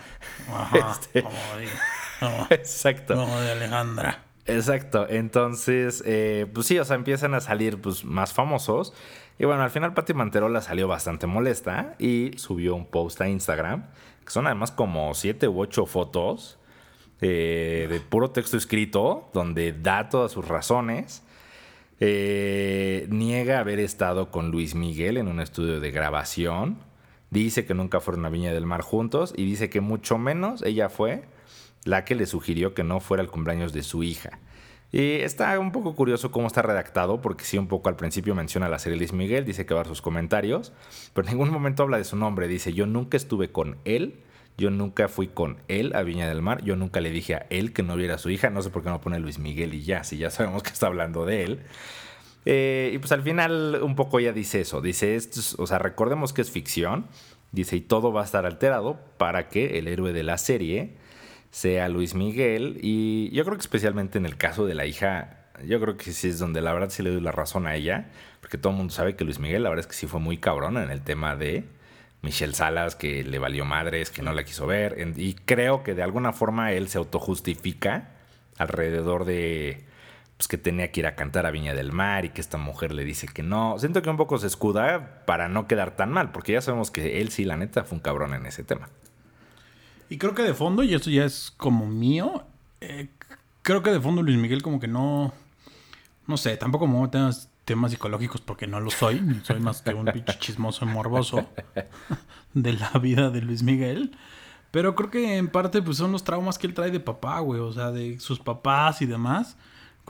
Ajá, 0.55 1.01
Este. 1.03 1.25
Exacto. 2.51 3.15
como 3.15 3.41
de 3.41 3.53
Alejandra. 3.53 4.25
Exacto, 4.45 5.07
entonces, 5.09 6.03
eh, 6.05 6.47
pues 6.53 6.67
sí, 6.67 6.79
o 6.79 6.85
sea, 6.85 6.97
empiezan 6.97 7.35
a 7.35 7.41
salir 7.41 7.81
pues, 7.81 8.05
más 8.05 8.33
famosos. 8.33 8.93
Y 9.39 9.45
bueno, 9.45 9.63
al 9.63 9.71
final 9.71 9.95
Patti 9.95 10.15
Manterola 10.15 10.61
salió 10.61 10.89
bastante 10.89 11.27
molesta 11.27 11.95
y 11.99 12.33
subió 12.37 12.75
un 12.75 12.87
post 12.87 13.21
a 13.21 13.29
Instagram, 13.29 13.87
que 14.25 14.31
son 14.31 14.47
además 14.47 14.73
como 14.73 15.15
siete 15.15 15.49
u 15.49 15.61
ocho 15.61 15.87
fotos 15.87 16.59
eh, 17.21 17.87
de 17.89 18.01
puro 18.01 18.31
texto 18.31 18.57
escrito, 18.57 19.31
donde 19.33 19.73
da 19.73 20.09
todas 20.09 20.33
sus 20.33 20.47
razones. 20.47 21.23
Eh, 22.01 23.07
niega 23.11 23.61
haber 23.61 23.79
estado 23.79 24.33
con 24.33 24.51
Luis 24.51 24.75
Miguel 24.75 25.17
en 25.17 25.29
un 25.29 25.39
estudio 25.39 25.79
de 25.79 25.91
grabación. 25.93 26.79
Dice 27.33 27.65
que 27.65 27.73
nunca 27.73 27.99
fueron 28.01 28.27
a 28.27 28.29
Viña 28.29 28.53
del 28.53 28.67
Mar 28.67 28.83
juntos 28.83 29.33
y 29.35 29.47
dice 29.47 29.71
que 29.71 29.81
mucho 29.81 30.19
menos 30.19 30.61
ella 30.63 30.91
fue 30.91 31.23
la 31.85 32.05
que 32.05 32.15
le 32.15 32.27
sugirió 32.27 32.75
que 32.75 32.85
no 32.85 33.01
fuera 33.01 33.23
el 33.23 33.31
cumpleaños 33.31 33.73
de 33.73 33.83
su 33.83 34.03
hija. 34.03 34.39
Y 34.93 35.15
está 35.23 35.59
un 35.59 35.73
poco 35.73 35.97
curioso 35.97 36.31
cómo 36.31 36.47
está 36.47 36.61
redactado, 36.61 37.23
porque 37.23 37.45
sí, 37.45 37.57
un 37.57 37.69
poco 37.69 37.89
al 37.89 37.97
principio 37.97 38.35
menciona 38.35 38.69
la 38.69 38.79
serie 38.79 38.99
Luis 38.99 39.15
Miguel, 39.15 39.47
dice 39.47 39.65
que 39.65 39.73
va 39.73 39.81
a 39.81 39.87
sus 39.87 40.03
comentarios, 40.03 40.75
pero 41.15 41.27
en 41.27 41.33
ningún 41.33 41.51
momento 41.51 41.85
habla 41.85 41.97
de 41.97 42.05
su 42.05 42.17
nombre. 42.17 42.49
Dice: 42.49 42.75
Yo 42.75 42.85
nunca 42.85 43.17
estuve 43.17 43.51
con 43.51 43.79
él, 43.87 44.21
yo 44.59 44.71
nunca 44.71 45.09
fui 45.09 45.29
con 45.29 45.57
él 45.69 45.97
a 45.97 46.03
Viña 46.03 46.29
del 46.29 46.43
Mar, 46.43 46.63
yo 46.63 46.77
nunca 46.77 47.01
le 47.01 47.09
dije 47.09 47.37
a 47.37 47.47
él 47.49 47.73
que 47.73 47.83
no 47.83 47.97
viera 47.97 48.17
a 48.17 48.19
su 48.19 48.29
hija. 48.29 48.51
No 48.51 48.61
sé 48.61 48.69
por 48.69 48.83
qué 48.83 48.91
no 48.91 49.01
pone 49.01 49.19
Luis 49.19 49.39
Miguel 49.39 49.73
y 49.73 49.83
ya, 49.85 50.05
si 50.05 50.19
ya 50.19 50.29
sabemos 50.29 50.63
que 50.63 50.69
está 50.71 50.89
hablando 50.89 51.25
de 51.25 51.45
él. 51.45 51.61
Eh, 52.45 52.91
y 52.95 52.99
pues 52.99 53.13
al 53.13 53.23
final 53.23 53.81
un 53.83 53.95
poco 53.95 54.19
ella 54.19 54.33
dice 54.33 54.61
eso, 54.61 54.81
dice, 54.81 55.15
esto 55.15 55.41
es- 55.41 55.55
o 55.59 55.67
sea, 55.67 55.79
recordemos 55.79 56.33
que 56.33 56.43
es 56.43 56.51
ficción, 56.51 57.07
dice, 57.53 57.77
y 57.77 57.81
todo 57.81 58.13
va 58.13 58.23
a 58.23 58.25
estar 58.25 58.47
alterado 58.47 58.99
para 59.17 59.49
que 59.49 59.79
el 59.79 59.87
héroe 59.89 60.13
de 60.13 60.23
la 60.25 60.39
serie 60.39 60.97
sea 61.51 61.89
Luis 61.89 62.15
Miguel, 62.15 62.79
y 62.83 63.31
yo 63.31 63.45
creo 63.45 63.57
que 63.57 63.61
especialmente 63.63 64.19
en 64.19 64.27
el 64.27 64.37
caso 64.37 64.67
de 64.67 64.75
la 64.75 64.87
hija, 64.87 65.39
yo 65.67 65.81
creo 65.81 65.97
que 65.97 66.13
sí 66.13 66.29
es 66.29 66.39
donde 66.39 66.63
la 66.63 66.73
verdad 66.73 66.91
sí 66.91 67.03
le 67.03 67.11
doy 67.11 67.21
la 67.21 67.31
razón 67.33 67.67
a 67.67 67.77
ella, 67.77 68.11
porque 68.41 68.59
todo 68.59 68.73
el 68.73 68.79
mundo 68.79 68.93
sabe 68.93 69.15
que 69.15 69.25
Luis 69.25 69.39
Miguel 69.39 69.63
la 69.63 69.69
verdad 69.69 69.85
es 69.85 69.87
que 69.87 69.95
sí 69.95 70.07
fue 70.07 70.19
muy 70.19 70.39
cabrón 70.39 70.79
en 70.79 70.91
el 70.91 71.03
tema 71.03 71.37
de 71.37 71.65
Michelle 72.23 72.55
Salas, 72.55 72.97
que 72.97 73.23
le 73.23 73.39
valió 73.39 73.65
madres, 73.65 74.11
que 74.11 74.23
no 74.23 74.33
la 74.33 74.45
quiso 74.45 74.67
ver, 74.67 74.97
y 75.17 75.35
creo 75.35 75.83
que 75.83 75.95
de 75.95 76.03
alguna 76.03 76.33
forma 76.33 76.73
él 76.73 76.89
se 76.89 76.99
autojustifica 76.99 78.11
alrededor 78.59 79.25
de 79.27 79.85
pues 80.43 80.49
que 80.49 80.59
tenía 80.59 80.91
que 80.91 80.99
ir 80.99 81.07
a 81.07 81.15
cantar 81.15 81.47
a 81.47 81.53
Viña 81.53 81.73
del 81.73 81.93
Mar 81.93 82.25
y 82.25 82.31
que 82.31 82.41
esta 82.41 82.59
mujer 82.59 82.93
le 82.93 83.05
dice 83.05 83.29
que 83.29 83.45
no. 83.45 83.79
Siento 83.79 84.03
que 84.03 84.11
un 84.11 84.17
poco 84.17 84.39
se 84.39 84.49
escuda 84.49 85.23
para 85.25 85.49
no 85.49 85.69
quedar 85.69 85.95
tan 85.95 86.11
mal, 86.11 86.33
porque 86.33 86.51
ya 86.51 86.61
sabemos 86.61 86.91
que 86.91 87.21
él 87.21 87.31
sí, 87.31 87.45
la 87.45 87.57
neta, 87.57 87.85
fue 87.85 87.99
un 87.99 88.03
cabrón 88.03 88.35
en 88.35 88.45
ese 88.47 88.65
tema. 88.65 88.89
Y 90.09 90.19
creo 90.19 90.35
que 90.35 90.43
de 90.43 90.53
fondo, 90.53 90.83
y 90.83 90.95
esto 90.95 91.11
ya 91.11 91.25
es 91.25 91.55
como 91.57 91.87
mío, 91.87 92.45
eh, 92.81 93.07
creo 93.63 93.85
que 93.85 93.93
de 93.93 94.01
fondo 94.01 94.21
Luis 94.21 94.37
Miguel 94.37 94.63
como 94.63 94.81
que 94.81 94.89
no... 94.89 95.33
No 96.27 96.37
sé, 96.37 96.57
tampoco 96.57 96.89
me 96.89 97.09
los 97.09 97.49
temas 97.65 97.93
psicológicos 97.93 98.41
porque 98.41 98.67
no 98.67 98.81
lo 98.81 98.91
soy. 98.91 99.23
Soy 99.45 99.61
más 99.61 99.81
que 99.83 99.95
un 99.95 100.07
pinche 100.07 100.41
chismoso 100.41 100.87
morboso 100.87 101.49
de 102.55 102.73
la 102.73 102.91
vida 103.01 103.31
de 103.31 103.43
Luis 103.43 103.63
Miguel. 103.63 104.17
Pero 104.73 104.97
creo 104.97 105.09
que 105.09 105.37
en 105.37 105.47
parte 105.47 105.83
pues 105.83 105.99
son 105.99 106.11
los 106.11 106.25
traumas 106.25 106.59
que 106.59 106.67
él 106.67 106.75
trae 106.75 106.91
de 106.91 106.99
papá, 106.99 107.39
güey. 107.39 107.61
O 107.61 107.73
sea, 107.73 107.93
de 107.93 108.19
sus 108.19 108.41
papás 108.41 109.03
y 109.03 109.07
demás. 109.07 109.57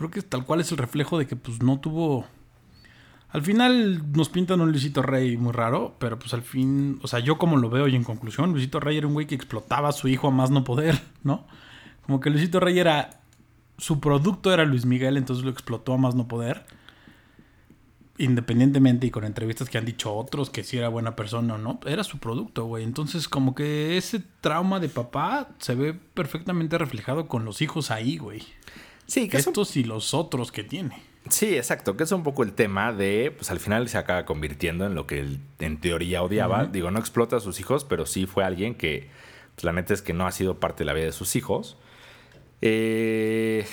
Creo 0.03 0.11
que 0.11 0.23
tal 0.23 0.45
cual 0.45 0.61
es 0.61 0.73
el 0.73 0.79
reflejo 0.79 1.17
de 1.17 1.29
que 1.29 1.37
pues 1.37 1.63
no 1.63 1.79
tuvo... 1.79 2.27
Al 3.29 3.41
final 3.43 4.03
nos 4.13 4.31
pintan 4.31 4.61
un 4.61 4.73
Luisito 4.73 5.01
Rey 5.01 5.37
muy 5.37 5.53
raro, 5.53 5.95
pero 6.01 6.19
pues 6.19 6.35
al 6.35 6.43
fin, 6.43 6.99
o 7.03 7.07
sea, 7.07 7.21
yo 7.21 7.39
como 7.39 7.57
lo 7.57 7.71
veo 7.71 7.87
y 7.87 7.95
en 7.95 8.03
conclusión, 8.03 8.51
Luisito 8.51 8.81
Rey 8.81 8.99
era 8.99 9.07
un 9.07 9.13
güey 9.13 9.29
que 9.29 9.37
explotaba 9.37 9.91
a 9.91 9.93
su 9.93 10.09
hijo 10.09 10.27
a 10.27 10.31
más 10.33 10.51
no 10.51 10.65
poder, 10.65 11.01
¿no? 11.23 11.47
Como 12.05 12.19
que 12.19 12.31
Luisito 12.31 12.59
Rey 12.59 12.81
era, 12.81 13.21
su 13.79 14.01
producto 14.01 14.53
era 14.53 14.65
Luis 14.65 14.87
Miguel, 14.87 15.17
entonces 15.17 15.45
lo 15.45 15.53
explotó 15.53 15.93
a 15.93 15.99
más 15.99 16.17
no 16.17 16.27
poder. 16.27 16.65
Independientemente 18.19 19.07
y 19.07 19.13
con 19.13 19.23
entrevistas 19.23 19.69
que 19.69 19.79
han 19.79 19.85
dicho 19.85 20.13
otros 20.13 20.51
que 20.51 20.65
si 20.65 20.79
era 20.79 20.89
buena 20.89 21.15
persona 21.15 21.55
o 21.55 21.59
no, 21.59 21.79
era 21.87 22.03
su 22.03 22.19
producto, 22.19 22.65
güey. 22.65 22.83
Entonces 22.83 23.29
como 23.29 23.55
que 23.55 23.97
ese 23.97 24.21
trauma 24.41 24.81
de 24.81 24.89
papá 24.89 25.51
se 25.59 25.77
ve 25.77 25.95
perfectamente 25.95 26.77
reflejado 26.77 27.29
con 27.29 27.45
los 27.45 27.63
hijos 27.63 27.93
ahí, 27.93 28.19
güey. 28.19 28.43
Sí, 29.07 29.29
que 29.29 29.39
Estos 29.39 29.77
y 29.77 29.85
los 29.85 30.15
otros 30.15 30.53
que 30.53 30.65
tiene. 30.65 31.03
Sí, 31.29 31.57
exacto, 31.57 31.97
que 31.97 32.05
es 32.05 32.13
un 32.13 32.25
poco 32.25 32.43
el 32.43 32.53
tema 32.53 32.93
de, 32.93 33.33
pues 33.37 33.51
al 33.51 33.61
final 33.61 33.89
se 33.89 33.97
acaba 33.97 34.25
convirtiendo 34.25 34.87
en 34.87 34.95
lo 34.95 35.07
que 35.07 35.21
él 35.21 35.41
en 35.61 35.81
teoría 35.81 36.23
odiaba. 36.23 36.65
Digo, 36.67 36.91
no 36.91 36.99
explota 36.99 37.37
a 37.37 37.41
sus 37.41 37.61
hijos, 37.61 37.85
pero 37.85 38.07
sí 38.07 38.27
fue 38.27 38.45
alguien 38.45 38.75
que 38.75 39.09
pues, 39.55 39.65
la 39.65 39.73
neta 39.73 39.95
es 39.95 40.03
que 40.03 40.13
no 40.13 40.27
ha 40.27 40.33
sido 40.33 40.59
parte 40.59 40.81
de 40.81 40.87
la 40.87 40.95
vida 40.95 41.07
de 41.07 41.13
sus 41.13 41.37
hijos. 41.37 41.77
Eh, 42.61 43.67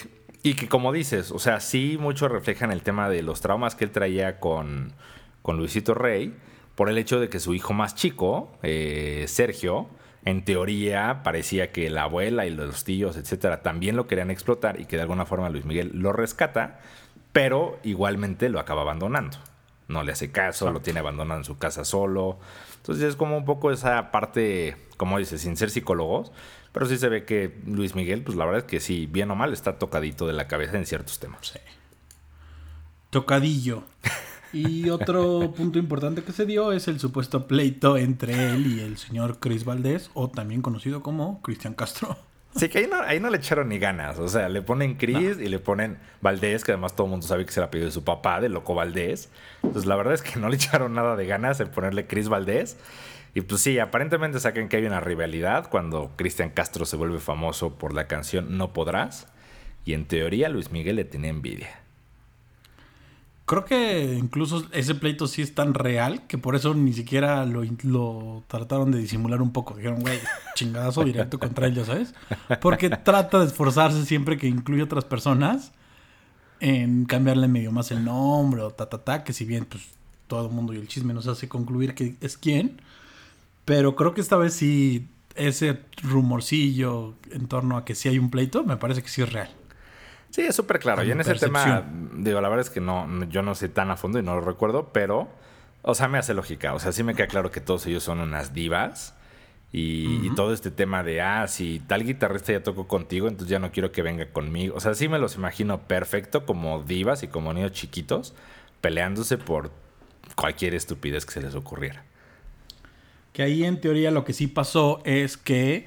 y 0.44 0.54
que 0.54 0.68
como 0.68 0.92
dices, 0.92 1.32
o 1.32 1.40
sea, 1.40 1.60
sí 1.60 1.98
mucho 2.00 2.28
reflejan 2.28 2.72
el 2.72 2.82
tema 2.82 3.10
de 3.10 3.24
los 3.24 3.42
traumas 3.42 3.76
que 3.76 3.84
él 3.84 3.92
traía 3.92 4.40
con, 4.40 4.94
con 5.42 5.58
Luisito 5.58 5.94
Rey, 5.96 6.36
por 6.76 6.90
el 6.90 6.98
hecho 6.98 7.20
de 7.20 7.30
que 7.30 7.40
su 7.40 7.54
hijo 7.54 7.74
más 7.74 7.96
chico, 7.96 8.52
eh, 8.62 9.26
Sergio, 9.28 9.90
en 10.26 10.44
teoría 10.44 11.22
parecía 11.24 11.72
que 11.72 11.90
la 11.90 12.04
abuela 12.04 12.46
y 12.46 12.50
los 12.50 12.84
tíos, 12.84 13.18
etcétera, 13.18 13.62
también 13.62 13.96
lo 13.96 14.08
querían 14.08 14.32
explotar 14.32 14.80
y 14.80 14.86
que 14.86 14.98
de 14.98 15.04
alguna 15.04 15.26
forma 15.26 15.50
Luis 15.50 15.66
Miguel 15.66 15.92
lo 15.94 16.14
rescata, 16.14 16.80
pero 17.32 17.80
igualmente 17.84 18.50
lo 18.50 18.60
acaba 18.60 18.82
abandonando. 18.82 19.38
No 19.88 20.04
le 20.04 20.12
hace 20.12 20.32
caso, 20.32 20.72
lo 20.72 20.82
tiene 20.82 21.00
abandonado 21.00 21.40
en 21.40 21.46
su 21.46 21.58
casa 21.58 21.84
solo. 21.84 22.40
Entonces 22.78 23.06
es 23.06 23.16
como 23.16 23.38
un 23.38 23.46
poco 23.46 23.72
esa 23.72 24.12
parte, 24.12 24.78
como 24.98 25.18
dices, 25.18 25.42
sin 25.42 25.58
ser 25.58 25.72
psicólogos, 25.72 26.32
pero 26.72 26.86
sí 26.86 26.98
se 26.98 27.10
ve 27.10 27.26
que 27.26 27.58
Luis 27.66 27.96
Miguel, 27.96 28.22
pues 28.22 28.38
la 28.38 28.46
verdad 28.46 28.60
es 28.60 28.66
que 28.66 28.80
sí, 28.80 29.08
bien 29.08 29.32
o 29.32 29.36
mal, 29.36 29.52
está 29.54 29.80
tocadito 29.80 30.28
de 30.28 30.34
la 30.34 30.48
cabeza 30.48 30.78
en 30.78 30.86
ciertos 30.86 31.20
temas. 31.20 31.48
Sí. 31.48 31.60
Tocadillo. 33.10 33.84
Y 34.52 34.90
otro 34.90 35.54
punto 35.56 35.78
importante 35.78 36.24
que 36.24 36.32
se 36.32 36.46
dio 36.46 36.72
es 36.72 36.88
el 36.88 37.00
supuesto 37.00 37.48
pleito 37.48 37.98
entre 37.98 38.52
él 38.52 38.66
y 38.68 38.80
el 38.80 38.98
señor 38.98 39.40
Chris 39.40 39.64
Valdés, 39.64 40.10
o 40.14 40.30
también 40.30 40.62
conocido 40.62 41.04
como 41.04 41.42
Cristian 41.42 41.74
Castro. 41.74 42.18
Sí, 42.56 42.68
que 42.68 42.80
ahí 42.80 42.88
no, 42.88 43.00
ahí 43.02 43.20
no 43.20 43.30
le 43.30 43.38
echaron 43.38 43.70
ni 43.70 43.78
ganas. 43.78 44.18
O 44.18 44.28
sea, 44.28 44.50
le 44.50 44.62
ponen 44.62 44.96
Chris 44.96 45.38
y 45.40 45.50
le 45.50 45.60
ponen 45.60 46.00
Valdés, 46.22 46.64
que 46.64 46.72
además 46.72 46.96
todo 46.96 47.06
el 47.06 47.12
mundo 47.12 47.28
sabe 47.28 47.46
que 47.46 47.52
se 47.52 47.62
la 47.62 47.70
pidió 47.70 47.86
de 47.86 47.92
su 47.92 48.04
papá, 48.04 48.42
de 48.42 48.50
Loco 48.50 48.74
Valdés. 48.74 49.30
Entonces, 49.62 49.86
la 49.86 49.96
verdad 49.96 50.16
es 50.16 50.24
que 50.24 50.40
no 50.40 50.50
le 50.50 50.56
echaron 50.56 50.94
nada 50.94 51.16
de 51.16 51.26
ganas 51.28 51.60
en 51.60 51.70
ponerle 51.70 52.08
Chris 52.08 52.28
Valdés. 52.28 52.78
Y 53.36 53.42
pues 53.42 53.62
sí, 53.62 53.78
aparentemente 53.78 54.40
sacan 54.40 54.68
que 54.68 54.78
hay 54.78 54.86
una 54.86 55.00
rivalidad 55.00 55.70
cuando 55.70 56.12
Cristian 56.16 56.50
Castro 56.50 56.86
se 56.86 56.96
vuelve 56.96 57.20
famoso 57.20 57.78
por 57.78 57.94
la 57.94 58.08
canción 58.08 58.58
No 58.58 58.74
Podrás. 58.74 59.28
Y 59.86 59.94
en 59.94 60.06
teoría 60.06 60.50
Luis 60.50 60.72
Miguel 60.72 60.96
le 60.96 61.06
tiene 61.06 61.30
envidia. 61.30 61.70
Creo 63.50 63.66
que 63.66 64.16
incluso 64.16 64.64
ese 64.74 64.94
pleito 64.94 65.26
sí 65.26 65.42
es 65.42 65.56
tan 65.56 65.74
real 65.74 66.28
que 66.28 66.38
por 66.38 66.56
eso 66.56 66.76
ni 66.76 66.94
siquiera 66.94 67.48
lo, 67.48 67.64
lo 67.82 68.44
trataron 68.46 68.92
de 68.92 69.00
disimular 69.00 69.42
un 69.42 69.52
poco. 69.52 69.74
Dijeron, 69.74 70.02
güey, 70.02 70.20
chingadazo 70.54 71.04
directo 71.04 71.40
contra 71.40 71.66
él, 71.66 71.84
¿sabes? 71.84 72.14
Porque 72.62 72.92
trata 72.92 73.40
de 73.40 73.48
esforzarse 73.48 74.06
siempre 74.06 74.38
que 74.38 74.46
incluye 74.46 74.84
otras 74.84 75.04
personas 75.04 75.72
en 76.60 77.06
cambiarle 77.06 77.48
medio 77.48 77.72
más 77.72 77.90
el 77.90 78.06
nombre 78.06 78.62
o 78.62 78.70
ta, 78.70 78.88
ta, 78.88 79.00
ta, 79.00 79.24
que 79.24 79.34
si 79.34 79.46
bien 79.46 79.66
pues 79.66 79.82
todo 80.28 80.46
el 80.46 80.54
mundo 80.54 80.76
y 80.76 80.78
el 80.78 80.88
chisme 80.88 81.16
nos 81.16 81.26
hace 81.26 81.50
concluir 81.50 81.96
que 81.96 82.18
es 82.22 82.38
quién. 82.38 82.80
Pero 83.66 83.96
creo 83.96 84.14
que 84.14 84.22
esta 84.22 84.38
vez 84.38 84.54
sí 84.54 85.08
ese 85.34 85.80
rumorcillo 86.04 87.16
en 87.32 87.48
torno 87.48 87.78
a 87.78 87.84
que 87.84 87.96
sí 87.96 88.10
hay 88.10 88.20
un 88.20 88.30
pleito, 88.30 88.64
me 88.64 88.78
parece 88.78 89.02
que 89.02 89.10
sí 89.10 89.24
es 89.24 89.34
real. 89.34 89.50
Sí, 90.30 90.42
es 90.42 90.56
súper 90.56 90.80
claro. 90.80 91.04
y 91.04 91.12
en 91.12 91.20
ese 91.22 91.36
tema, 91.36 91.84
digo, 92.14 92.40
la 92.42 92.50
verdad 92.50 92.66
es 92.66 92.70
que 92.70 92.82
no, 92.82 93.26
yo 93.30 93.42
no 93.42 93.56
sé 93.56 93.70
tan 93.70 93.90
a 93.90 93.98
fondo 93.98 94.20
y 94.20 94.24
no 94.24 94.36
lo 94.36 94.42
recuerdo, 94.42 94.90
pero, 94.94 95.28
o 95.82 95.96
sea, 95.96 96.08
me 96.08 96.18
hace 96.18 96.34
lógica. 96.34 96.74
O 96.74 96.80
sea, 96.80 96.92
sí 96.92 97.04
me 97.04 97.16
queda 97.16 97.28
claro 97.28 97.52
que 97.52 97.62
todos 97.62 97.86
ellos 97.88 98.04
son 98.04 98.20
unas 98.20 98.54
divas. 98.54 99.16
Y, 99.72 100.34
todo 100.36 100.52
este 100.52 100.72
tema 100.72 101.04
de, 101.04 101.22
ah, 101.22 101.48
si 101.48 101.80
tal 101.80 102.04
guitarrista 102.04 102.52
ya 102.54 102.64
tocó 102.64 102.88
contigo, 102.88 103.28
entonces 103.28 103.50
ya 103.50 103.60
no 103.60 103.72
quiero 103.72 103.92
que 103.92 104.02
venga 104.02 104.26
conmigo. 104.32 104.76
O 104.76 104.80
sea, 104.80 104.96
sí 104.96 105.08
me 105.08 105.20
los 105.20 105.36
imagino 105.36 105.82
perfecto 105.82 106.46
como 106.46 106.82
divas 106.82 107.22
y 107.22 107.28
como 107.28 107.54
niños 107.54 107.74
chiquitos 107.74 108.34
peleándose 108.82 109.38
por 109.38 109.72
cualquier 110.36 110.74
estupidez 110.74 111.26
que 111.26 111.34
se 111.34 111.42
les 111.42 111.54
ocurriera. 111.54 112.04
Que 113.34 113.44
ahí 113.44 113.64
en 113.64 113.80
teoría 113.80 114.10
lo 114.10 114.26
que 114.26 114.34
sí 114.34 114.48
pasó 114.48 115.02
es 115.06 115.38
que 115.38 115.86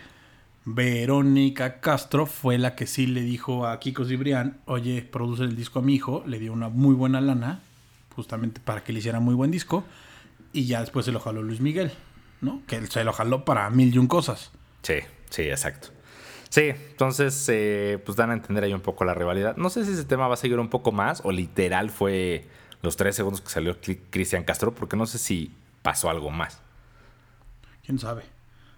Verónica 0.64 1.80
Castro 1.80 2.26
fue 2.26 2.56
la 2.58 2.76
que 2.76 2.86
sí 2.86 3.06
le 3.06 3.22
dijo 3.22 3.66
a 3.66 3.80
Kiko 3.80 4.04
Cibrián, 4.04 4.60
oye, 4.66 5.02
produce 5.02 5.42
el 5.42 5.56
disco 5.56 5.80
a 5.80 5.82
mi 5.82 5.94
hijo, 5.94 6.22
le 6.26 6.38
dio 6.38 6.52
una 6.52 6.68
muy 6.68 6.94
buena 6.94 7.20
lana, 7.20 7.60
justamente 8.14 8.60
para 8.60 8.84
que 8.84 8.92
le 8.92 9.00
hiciera 9.00 9.18
muy 9.18 9.34
buen 9.34 9.50
disco, 9.50 9.84
y 10.52 10.66
ya 10.66 10.80
después 10.80 11.04
se 11.04 11.12
lo 11.12 11.18
jaló 11.18 11.42
Luis 11.42 11.60
Miguel, 11.60 11.90
¿no? 12.40 12.62
Que 12.66 12.76
él 12.76 12.88
se 12.90 13.02
lo 13.02 13.12
jaló 13.12 13.44
para 13.44 13.68
mil 13.70 13.92
y 13.92 13.98
un 13.98 14.06
cosas. 14.06 14.52
Sí, 14.82 15.00
sí, 15.30 15.42
exacto. 15.42 15.88
Sí, 16.48 16.64
entonces, 16.90 17.48
eh, 17.48 17.98
pues 18.04 18.14
dan 18.16 18.30
a 18.30 18.34
entender 18.34 18.62
ahí 18.62 18.74
un 18.74 18.82
poco 18.82 19.04
la 19.04 19.14
rivalidad. 19.14 19.56
No 19.56 19.70
sé 19.70 19.84
si 19.86 19.92
ese 19.92 20.04
tema 20.04 20.28
va 20.28 20.34
a 20.34 20.36
seguir 20.36 20.58
un 20.58 20.68
poco 20.68 20.92
más 20.92 21.22
o 21.24 21.32
literal 21.32 21.90
fue 21.90 22.46
los 22.82 22.96
tres 22.96 23.16
segundos 23.16 23.40
que 23.40 23.48
salió 23.48 23.78
Cristian 24.10 24.44
Castro, 24.44 24.74
porque 24.74 24.96
no 24.96 25.06
sé 25.06 25.18
si 25.18 25.50
pasó 25.80 26.10
algo 26.10 26.30
más. 26.30 26.60
Quién 27.84 27.98
sabe. 27.98 28.24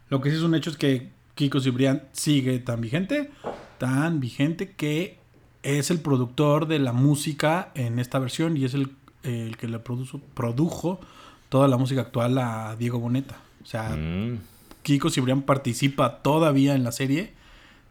Lo 0.08 0.20
que 0.20 0.30
sí 0.30 0.36
es 0.36 0.42
un 0.42 0.54
hecho 0.54 0.70
es 0.70 0.76
que 0.76 1.10
Kiko 1.34 1.60
Cibrián 1.60 2.04
sigue 2.12 2.58
tan 2.60 2.80
vigente, 2.80 3.30
tan 3.78 4.20
vigente 4.20 4.72
que 4.72 5.18
es 5.62 5.90
el 5.90 6.00
productor 6.00 6.66
de 6.66 6.78
la 6.78 6.92
música 6.92 7.72
en 7.74 7.98
esta 7.98 8.18
versión 8.18 8.56
y 8.56 8.64
es 8.64 8.74
el, 8.74 8.90
que 9.22 9.66
le 9.66 9.78
produjo, 9.78 10.20
produjo 10.34 11.00
toda 11.48 11.66
la 11.68 11.76
música 11.76 12.02
actual 12.02 12.38
a 12.38 12.76
Diego 12.76 13.00
Boneta. 13.00 13.36
O 13.62 13.66
sea, 13.66 13.96
mm. 13.96 14.38
Kiko 14.82 15.10
Cibrián 15.10 15.42
participa 15.42 16.22
todavía 16.22 16.74
en 16.74 16.84
la 16.84 16.92
serie. 16.92 17.32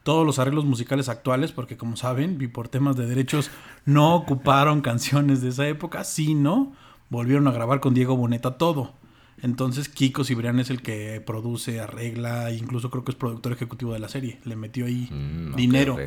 Todos 0.04 0.26
los 0.26 0.38
arreglos 0.38 0.66
musicales 0.66 1.10
actuales, 1.10 1.52
porque 1.52 1.78
como 1.78 1.96
saben, 1.96 2.38
y 2.40 2.48
por 2.48 2.68
temas 2.68 2.96
de 2.98 3.08
derechos 3.08 3.50
no 3.86 4.16
ocuparon 4.16 4.82
canciones 4.82 5.42
de 5.42 5.50
esa 5.50 5.68
época, 5.68 6.04
sino 6.04 6.74
volvieron 7.10 7.48
a 7.48 7.52
grabar 7.52 7.80
con 7.80 7.94
Diego 7.94 8.16
Boneta 8.18 8.58
todo. 8.58 8.94
Entonces 9.42 9.90
Kiko 9.90 10.24
Cibrián 10.24 10.60
es 10.60 10.70
el 10.70 10.82
que 10.82 11.22
produce, 11.26 11.80
arregla, 11.80 12.52
incluso 12.52 12.90
creo 12.90 13.04
que 13.04 13.12
es 13.12 13.18
productor 13.18 13.52
ejecutivo 13.52 13.94
de 13.94 14.00
la 14.00 14.10
serie. 14.10 14.40
Le 14.46 14.56
metió 14.56 14.86
ahí 14.86 15.10
mm, 15.12 15.56
dinero. 15.56 15.98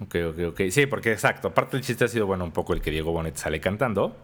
Ok, 0.00 0.16
ok, 0.30 0.38
ok. 0.48 0.60
Sí, 0.70 0.86
porque 0.86 1.12
exacto. 1.12 1.48
Aparte 1.48 1.76
del 1.76 1.86
chiste 1.86 2.04
ha 2.04 2.08
sido, 2.08 2.26
bueno, 2.26 2.44
un 2.44 2.52
poco 2.52 2.74
el 2.74 2.80
que 2.80 2.90
Diego 2.90 3.12
Bonet 3.12 3.36
sale 3.36 3.60
cantando. 3.60 4.16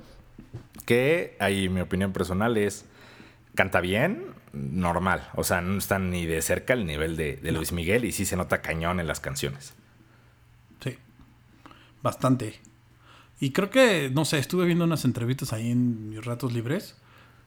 Que 0.84 1.36
ahí 1.38 1.68
mi 1.68 1.80
opinión 1.80 2.12
personal 2.12 2.56
es, 2.56 2.84
canta 3.54 3.80
bien, 3.80 4.24
normal. 4.52 5.28
O 5.34 5.44
sea, 5.44 5.60
no 5.60 5.78
está 5.78 5.98
ni 5.98 6.26
de 6.26 6.42
cerca 6.42 6.72
el 6.72 6.86
nivel 6.86 7.16
de, 7.16 7.38
Luis 7.52 7.72
Miguel 7.72 8.04
y 8.04 8.12
sí 8.12 8.24
se 8.24 8.36
nota 8.36 8.60
cañón 8.62 8.98
en 9.00 9.06
las 9.06 9.20
canciones. 9.20 9.74
Sí, 10.82 10.98
bastante. 12.02 12.58
Y 13.38 13.52
creo 13.52 13.70
que, 13.70 14.10
no 14.12 14.24
sé, 14.24 14.38
estuve 14.38 14.66
viendo 14.66 14.84
unas 14.84 15.04
entrevistas 15.04 15.52
ahí 15.52 15.70
en 15.70 16.10
mis 16.10 16.24
ratos 16.24 16.52
libres 16.52 16.96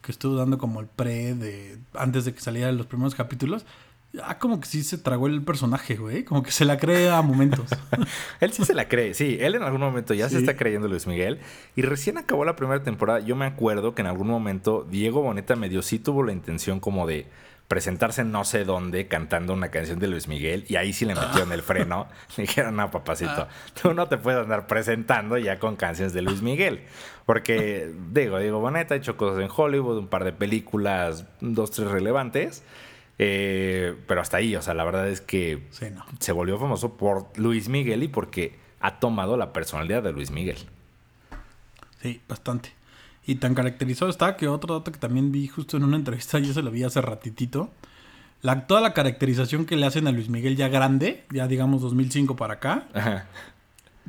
que 0.03 0.11
estuvo 0.11 0.35
dando 0.35 0.59
como 0.59 0.79
el 0.79 0.85
pre 0.85 1.33
de 1.33 1.79
antes 1.95 2.25
de 2.25 2.33
que 2.33 2.41
salieran 2.41 2.77
los 2.77 2.85
primeros 2.85 3.15
capítulos, 3.15 3.65
ya 4.13 4.37
como 4.37 4.59
que 4.59 4.67
sí 4.67 4.83
se 4.83 4.99
tragó 4.99 5.25
el 5.25 5.41
personaje, 5.41 5.95
güey. 5.95 6.23
Como 6.23 6.43
que 6.43 6.51
se 6.51 6.65
la 6.65 6.77
cree 6.77 7.09
a 7.09 7.23
momentos. 7.23 7.71
él 8.39 8.53
sí 8.53 8.63
se 8.63 8.75
la 8.75 8.87
cree, 8.87 9.15
sí. 9.15 9.37
Él 9.39 9.55
en 9.55 9.63
algún 9.63 9.81
momento 9.81 10.13
ya 10.13 10.29
se 10.29 10.37
está 10.37 10.55
creyendo 10.55 10.87
Luis 10.87 11.07
Miguel. 11.07 11.39
Y 11.75 11.81
recién 11.81 12.19
acabó 12.19 12.45
la 12.45 12.55
primera 12.55 12.83
temporada. 12.83 13.21
Yo 13.21 13.35
me 13.35 13.45
acuerdo 13.45 13.95
que 13.95 14.03
en 14.03 14.07
algún 14.07 14.27
momento 14.27 14.85
Diego 14.87 15.23
Boneta 15.23 15.55
medio 15.55 15.81
sí 15.81 15.97
tuvo 15.97 16.21
la 16.21 16.31
intención 16.31 16.79
como 16.79 17.07
de 17.07 17.25
presentarse 17.67 18.23
no 18.23 18.43
sé 18.43 18.65
dónde 18.65 19.07
cantando 19.07 19.53
una 19.53 19.69
canción 19.69 19.99
de 19.99 20.07
Luis 20.07 20.27
Miguel 20.27 20.65
y 20.67 20.75
ahí 20.75 20.93
sí 20.93 21.05
le 21.05 21.15
metieron 21.15 21.51
el 21.51 21.61
freno. 21.61 22.07
Le 22.37 22.43
dijeron, 22.43 22.75
no, 22.75 22.91
papacito, 22.91 23.31
ah. 23.31 23.47
tú 23.81 23.93
no 23.93 24.07
te 24.07 24.17
puedes 24.17 24.41
andar 24.41 24.67
presentando 24.67 25.37
ya 25.37 25.59
con 25.59 25.75
canciones 25.75 26.13
de 26.13 26.21
Luis 26.21 26.41
Miguel. 26.41 26.81
Porque, 27.25 27.91
digo, 28.11 28.39
Diego 28.39 28.59
Boneta 28.59 28.93
ha 28.93 28.97
hecho 28.97 29.17
cosas 29.17 29.41
en 29.41 29.49
Hollywood, 29.55 29.97
un 29.97 30.07
par 30.07 30.23
de 30.23 30.33
películas, 30.33 31.25
dos, 31.39 31.71
tres 31.71 31.89
relevantes. 31.89 32.63
Eh, 33.19 33.95
pero 34.07 34.21
hasta 34.21 34.37
ahí, 34.37 34.55
o 34.55 34.61
sea, 34.61 34.73
la 34.73 34.83
verdad 34.83 35.07
es 35.07 35.21
que 35.21 35.63
se 36.19 36.31
volvió 36.31 36.57
famoso 36.57 36.97
por 36.97 37.27
Luis 37.37 37.69
Miguel 37.69 38.03
y 38.03 38.07
porque 38.07 38.57
ha 38.79 38.99
tomado 38.99 39.37
la 39.37 39.53
personalidad 39.53 40.03
de 40.03 40.11
Luis 40.11 40.31
Miguel. 40.31 40.57
Sí, 42.01 42.21
bastante. 42.27 42.73
Y 43.25 43.35
tan 43.35 43.55
caracterizado 43.55 44.11
está 44.11 44.35
que 44.35 44.47
otro 44.47 44.77
dato 44.77 44.91
que 44.91 44.99
también 44.99 45.31
vi 45.31 45.47
justo 45.47 45.77
en 45.77 45.83
una 45.83 45.95
entrevista, 45.95 46.39
yo 46.39 46.53
se 46.53 46.61
lo 46.61 46.71
vi 46.71 46.83
hace 46.83 47.01
ratitito. 47.01 47.69
La, 48.41 48.67
toda 48.67 48.81
la 48.81 48.93
caracterización 48.93 49.65
que 49.65 49.77
le 49.77 49.85
hacen 49.85 50.07
a 50.07 50.11
Luis 50.11 50.27
Miguel 50.27 50.57
ya 50.57 50.67
grande, 50.67 51.23
ya 51.31 51.47
digamos 51.47 51.81
2005 51.81 52.35
para 52.35 52.55
acá. 52.55 52.87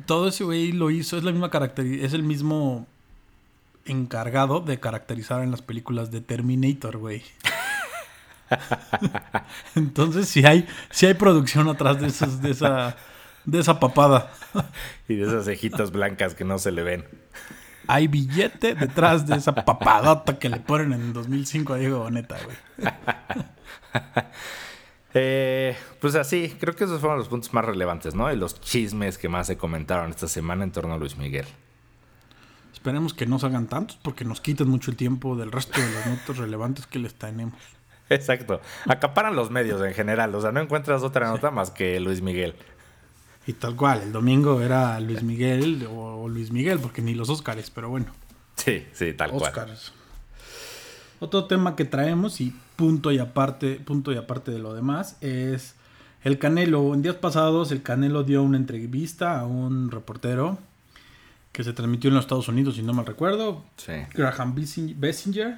Todo 0.05 0.27
ese 0.27 0.43
güey 0.43 0.73
lo 0.73 0.91
hizo, 0.91 1.17
es 1.17 1.23
la 1.23 1.31
misma 1.31 1.49
es 1.77 2.13
el 2.13 2.23
mismo 2.23 2.85
encargado 3.85 4.59
de 4.59 4.79
caracterizar 4.79 5.41
en 5.41 5.51
las 5.51 5.61
películas 5.61 6.11
de 6.11 6.19
Terminator, 6.19 6.97
güey. 6.97 7.23
Entonces 9.75 10.27
si 10.27 10.45
hay, 10.45 10.67
si 10.89 11.05
hay 11.05 11.13
producción 11.13 11.69
atrás 11.69 12.01
de 12.01 12.07
esos, 12.07 12.41
de 12.41 12.51
esa, 12.51 12.97
de 13.45 13.59
esa 13.59 13.79
papada. 13.79 14.33
y 15.07 15.15
de 15.15 15.27
esas 15.27 15.45
cejitas 15.45 15.91
blancas 15.91 16.35
que 16.35 16.43
no 16.43 16.59
se 16.59 16.73
le 16.73 16.83
ven 16.83 17.05
hay 17.87 18.07
billete 18.07 18.75
detrás 18.75 19.25
de 19.25 19.35
esa 19.35 19.53
papadota 19.53 20.37
que 20.37 20.49
le 20.49 20.59
ponen 20.59 20.93
en 20.93 21.13
2005 21.13 21.73
a 21.73 21.77
Diego 21.77 21.99
Boneta, 21.99 22.37
güey. 22.43 22.93
Eh, 25.17 25.77
pues 26.01 26.13
así, 26.15 26.53
creo 26.59 26.75
que 26.75 26.83
esos 26.83 26.99
fueron 26.99 27.17
los 27.17 27.29
puntos 27.29 27.53
más 27.53 27.63
relevantes, 27.63 28.13
¿no? 28.15 28.29
Y 28.33 28.35
los 28.35 28.59
chismes 28.59 29.17
que 29.17 29.29
más 29.29 29.47
se 29.47 29.57
comentaron 29.57 30.09
esta 30.09 30.27
semana 30.27 30.65
en 30.65 30.71
torno 30.71 30.93
a 30.93 30.97
Luis 30.97 31.15
Miguel. 31.15 31.45
Esperemos 32.73 33.13
que 33.13 33.25
no 33.25 33.39
salgan 33.39 33.67
tantos 33.67 33.97
porque 34.01 34.25
nos 34.25 34.41
quiten 34.41 34.67
mucho 34.67 34.91
el 34.91 34.97
tiempo 34.97 35.37
del 35.37 35.53
resto 35.53 35.79
de 35.79 35.89
las 35.89 36.05
notas 36.05 36.35
relevantes 36.35 36.85
que 36.85 36.99
les 36.99 37.15
tenemos. 37.15 37.55
Exacto. 38.09 38.59
Acaparan 38.87 39.37
los 39.37 39.51
medios 39.51 39.81
en 39.81 39.93
general. 39.93 40.35
O 40.35 40.41
sea, 40.41 40.51
no 40.51 40.59
encuentras 40.59 41.01
otra 41.01 41.29
nota 41.29 41.49
más 41.49 41.71
que 41.71 41.99
Luis 42.01 42.21
Miguel. 42.21 42.55
Y 43.47 43.53
tal 43.53 43.75
cual, 43.75 44.01
el 44.01 44.11
domingo 44.11 44.61
era 44.61 44.99
Luis 44.99 45.21
Miguel 45.21 45.87
o 45.91 46.27
Luis 46.27 46.51
Miguel, 46.51 46.79
porque 46.79 47.01
ni 47.01 47.13
los 47.13 47.29
Óscares, 47.29 47.69
pero 47.69 47.89
bueno. 47.89 48.07
Sí, 48.55 48.85
sí, 48.93 49.13
tal 49.13 49.31
cual. 49.31 49.77
Otro 51.19 51.45
tema 51.45 51.75
que 51.75 51.85
traemos 51.85 52.41
y 52.41 52.53
punto 52.75 53.11
y 53.11 53.19
aparte, 53.19 53.75
punto 53.75 54.11
y 54.11 54.17
aparte 54.17 54.51
de 54.51 54.59
lo 54.59 54.73
demás 54.73 55.17
es 55.21 55.75
el 56.23 56.39
Canelo. 56.39 56.93
En 56.93 57.01
días 57.01 57.15
pasados 57.15 57.71
el 57.71 57.83
Canelo 57.83 58.23
dio 58.23 58.41
una 58.43 58.57
entrevista 58.57 59.39
a 59.39 59.45
un 59.45 59.91
reportero 59.91 60.57
que 61.51 61.63
se 61.63 61.71
transmitió 61.71 62.09
en 62.09 62.15
los 62.15 62.25
Estados 62.25 62.47
Unidos, 62.49 62.75
si 62.75 62.83
no 62.83 62.93
mal 62.93 63.05
recuerdo. 63.05 63.63
Sí. 63.77 63.93
Graham 64.13 64.55
Bessinger. 64.55 65.57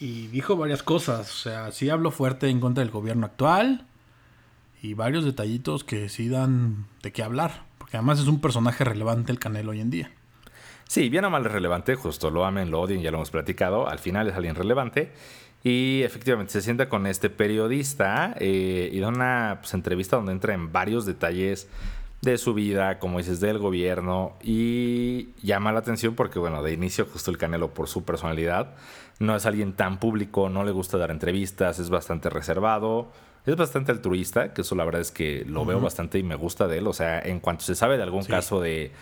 Y 0.00 0.26
dijo 0.26 0.56
varias 0.56 0.82
cosas. 0.82 1.30
O 1.30 1.36
sea, 1.36 1.72
sí 1.72 1.88
habló 1.88 2.10
fuerte 2.10 2.48
en 2.48 2.60
contra 2.60 2.82
del 2.82 2.90
gobierno 2.90 3.24
actual. 3.24 3.86
Y 4.84 4.92
varios 4.92 5.24
detallitos 5.24 5.82
que 5.82 6.10
sí 6.10 6.28
dan 6.28 6.84
de 7.02 7.10
qué 7.10 7.22
hablar. 7.22 7.64
Porque 7.78 7.96
además 7.96 8.20
es 8.20 8.26
un 8.26 8.42
personaje 8.42 8.84
relevante 8.84 9.32
el 9.32 9.38
Canelo 9.38 9.70
hoy 9.70 9.80
en 9.80 9.88
día. 9.88 10.10
Sí, 10.86 11.08
bien 11.08 11.24
o 11.24 11.30
mal 11.30 11.46
es 11.46 11.50
relevante, 11.50 11.94
justo 11.94 12.30
lo 12.30 12.44
amen, 12.44 12.70
lo 12.70 12.82
odien, 12.82 13.00
ya 13.00 13.10
lo 13.10 13.16
hemos 13.16 13.30
platicado, 13.30 13.88
al 13.88 13.98
final 13.98 14.28
es 14.28 14.34
alguien 14.34 14.54
relevante. 14.54 15.10
Y 15.62 16.02
efectivamente 16.02 16.52
se 16.52 16.60
sienta 16.60 16.90
con 16.90 17.06
este 17.06 17.30
periodista 17.30 18.34
eh, 18.38 18.90
y 18.92 19.00
da 19.00 19.08
una 19.08 19.56
pues, 19.62 19.72
entrevista 19.72 20.16
donde 20.16 20.32
entra 20.32 20.52
en 20.52 20.70
varios 20.70 21.06
detalles 21.06 21.66
de 22.20 22.36
su 22.36 22.52
vida, 22.52 22.98
como 22.98 23.16
dices, 23.16 23.40
del 23.40 23.56
gobierno 23.56 24.34
y 24.42 25.30
llama 25.42 25.72
la 25.72 25.78
atención 25.78 26.14
porque, 26.14 26.38
bueno, 26.38 26.62
de 26.62 26.74
inicio 26.74 27.06
justo 27.10 27.30
el 27.30 27.38
Canelo 27.38 27.72
por 27.72 27.88
su 27.88 28.04
personalidad 28.04 28.74
no 29.18 29.34
es 29.34 29.46
alguien 29.46 29.72
tan 29.72 29.98
público, 29.98 30.50
no 30.50 30.62
le 30.62 30.72
gusta 30.72 30.98
dar 30.98 31.10
entrevistas, 31.10 31.78
es 31.78 31.88
bastante 31.88 32.28
reservado, 32.28 33.12
es 33.46 33.56
bastante 33.56 33.92
altruista, 33.92 34.54
que 34.54 34.62
eso 34.62 34.74
la 34.74 34.84
verdad 34.84 35.02
es 35.02 35.10
que 35.10 35.44
lo 35.46 35.64
veo 35.64 35.80
bastante 35.80 36.18
y 36.18 36.22
me 36.22 36.34
gusta 36.34 36.66
de 36.66 36.78
él, 36.78 36.86
o 36.86 36.92
sea, 36.92 37.20
en 37.20 37.40
cuanto 37.40 37.64
se 37.64 37.74
sabe 37.74 37.96
de 37.96 38.02
algún 38.02 38.24
caso 38.24 38.60
de 38.60 38.92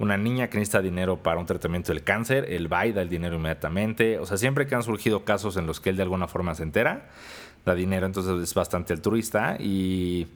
una 0.00 0.16
niña 0.16 0.48
que 0.48 0.56
necesita 0.56 0.80
dinero 0.80 1.18
para 1.22 1.38
un 1.38 1.44
tratamiento 1.44 1.92
del 1.92 2.02
cáncer, 2.02 2.46
él 2.48 2.72
va 2.72 2.86
y 2.86 2.92
da 2.92 3.02
el 3.02 3.10
dinero 3.10 3.36
inmediatamente. 3.36 4.18
O 4.18 4.24
sea, 4.24 4.38
siempre 4.38 4.66
que 4.66 4.74
han 4.74 4.82
surgido 4.82 5.26
casos 5.26 5.58
en 5.58 5.66
los 5.66 5.78
que 5.78 5.90
él 5.90 5.96
de 5.96 6.02
alguna 6.02 6.26
forma 6.26 6.54
se 6.54 6.62
entera, 6.62 7.10
da 7.66 7.74
dinero, 7.74 8.06
entonces 8.06 8.42
es 8.42 8.54
bastante 8.54 8.94
altruista 8.94 9.56
y... 9.60 10.28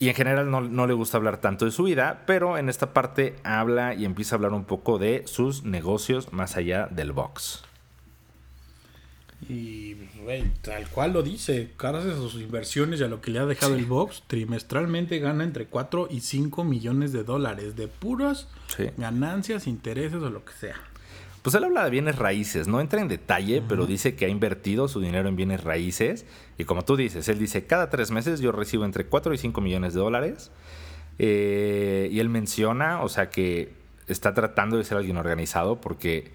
Y 0.00 0.08
en 0.08 0.14
general 0.14 0.50
no, 0.50 0.60
no, 0.60 0.86
le 0.88 0.92
gusta 0.92 1.18
hablar 1.18 1.38
tanto 1.38 1.64
de 1.64 1.70
su 1.70 1.84
vida, 1.84 2.24
pero 2.26 2.58
en 2.58 2.68
esta 2.68 2.92
parte 2.92 3.36
habla 3.44 3.94
y 3.94 4.04
empieza 4.04 4.34
a 4.34 4.36
hablar 4.36 4.52
un 4.52 4.64
poco 4.64 4.98
de 4.98 5.22
sus 5.26 5.62
negocios 5.62 6.32
más 6.32 6.56
allá 6.56 6.88
del 6.90 7.12
box. 7.12 7.62
Y, 9.48 9.94
tal 10.62 10.88
cual 10.88 11.12
lo 11.12 11.22
dice, 11.22 11.70
gracias 11.78 12.14
a 12.14 12.16
sus 12.16 12.34
inversiones 12.36 13.00
y 13.00 13.04
a 13.04 13.08
lo 13.08 13.20
que 13.20 13.30
le 13.30 13.38
ha 13.38 13.46
dejado 13.46 13.74
el 13.74 13.84
box, 13.84 14.22
trimestralmente 14.26 15.18
gana 15.18 15.44
entre 15.44 15.66
4 15.66 16.08
y 16.10 16.20
5 16.20 16.64
millones 16.64 17.12
de 17.12 17.24
dólares 17.24 17.76
de 17.76 17.88
puras 17.88 18.48
ganancias, 18.96 19.66
intereses 19.66 20.22
o 20.22 20.30
lo 20.30 20.44
que 20.44 20.52
sea. 20.52 20.76
Pues 21.42 21.54
él 21.56 21.64
habla 21.64 21.84
de 21.84 21.90
bienes 21.90 22.16
raíces, 22.16 22.68
no 22.68 22.80
entra 22.80 23.02
en 23.02 23.08
detalle, 23.08 23.62
pero 23.68 23.84
dice 23.84 24.14
que 24.14 24.24
ha 24.24 24.28
invertido 24.28 24.88
su 24.88 25.00
dinero 25.00 25.28
en 25.28 25.36
bienes 25.36 25.62
raíces. 25.62 26.24
Y 26.56 26.64
como 26.64 26.86
tú 26.86 26.96
dices, 26.96 27.28
él 27.28 27.38
dice, 27.38 27.66
cada 27.66 27.90
tres 27.90 28.10
meses 28.10 28.40
yo 28.40 28.50
recibo 28.50 28.86
entre 28.86 29.04
4 29.04 29.34
y 29.34 29.36
5 29.36 29.60
millones 29.60 29.92
de 29.92 30.00
dólares. 30.00 30.50
Eh, 31.18 32.08
y 32.10 32.18
él 32.20 32.30
menciona, 32.30 33.02
o 33.02 33.10
sea, 33.10 33.28
que 33.28 33.74
está 34.08 34.32
tratando 34.32 34.78
de 34.78 34.84
ser 34.84 34.96
alguien 34.96 35.18
organizado 35.18 35.82
porque 35.82 36.32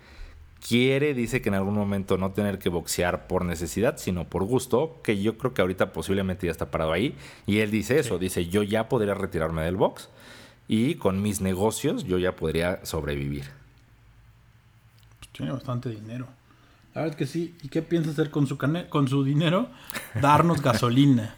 quiere, 0.66 1.14
dice 1.14 1.42
que 1.42 1.50
en 1.50 1.56
algún 1.56 1.76
momento 1.76 2.18
no 2.18 2.32
tener 2.32 2.60
que 2.60 2.70
boxear 2.70 3.28
por 3.28 3.46
necesidad, 3.46 3.98
sino 3.98 4.26
por 4.26 4.44
gusto, 4.44 5.00
que 5.04 5.22
yo 5.22 5.38
creo 5.38 5.54
que 5.54 5.62
ahorita 5.62 5.94
posiblemente 5.94 6.48
ya 6.48 6.52
está 6.52 6.72
parado 6.72 6.92
ahí. 6.92 7.16
Y 7.46 7.60
él 7.60 7.72
dice 7.72 8.00
eso, 8.00 8.18
dice, 8.20 8.48
yo 8.48 8.64
ya 8.64 8.90
podría 8.90 9.14
retirarme 9.14 9.64
del 9.64 9.76
box 9.76 10.10
y 10.68 10.96
con 10.96 11.22
mis 11.22 11.42
negocios 11.42 12.06
yo 12.06 12.18
ya 12.18 12.36
podría 12.36 12.86
sobrevivir. 12.86 13.46
Pues 15.20 15.32
tiene 15.32 15.52
bastante 15.52 15.90
dinero. 15.90 16.28
La 16.94 17.02
verdad 17.02 17.16
es 17.16 17.18
que 17.18 17.32
sí. 17.32 17.56
¿Y 17.62 17.70
qué 17.70 17.82
piensa 17.82 18.12
hacer 18.12 18.30
con 18.30 18.48
su, 18.48 18.58
con 18.90 19.08
su 19.08 19.24
dinero? 19.24 19.70
Darnos 20.22 20.62
gasolina. 20.62 21.36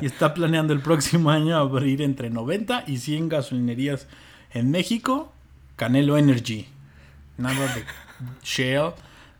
y 0.00 0.06
está 0.06 0.34
planeando 0.34 0.72
el 0.72 0.80
próximo 0.80 1.30
año 1.30 1.56
abrir 1.56 2.00
entre 2.02 2.30
90 2.30 2.84
y 2.86 2.98
100 2.98 3.28
gasolinerías 3.28 4.06
en 4.52 4.70
México. 4.70 5.32
Canelo 5.76 6.16
Energy. 6.16 6.68
Nada 7.38 7.74
de 7.74 7.84
Shell, 8.42 8.92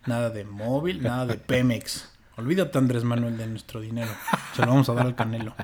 nada 0.06 0.30
de 0.30 0.44
móvil, 0.44 1.02
nada 1.02 1.26
de 1.26 1.34
Pemex. 1.34 2.10
Olvídate, 2.36 2.78
Andrés 2.78 3.04
Manuel, 3.04 3.36
de 3.36 3.46
nuestro 3.46 3.80
dinero. 3.80 4.10
Se 4.54 4.62
lo 4.62 4.68
vamos 4.68 4.88
a 4.88 4.94
dar 4.94 5.06
al 5.06 5.14
Canelo. 5.14 5.54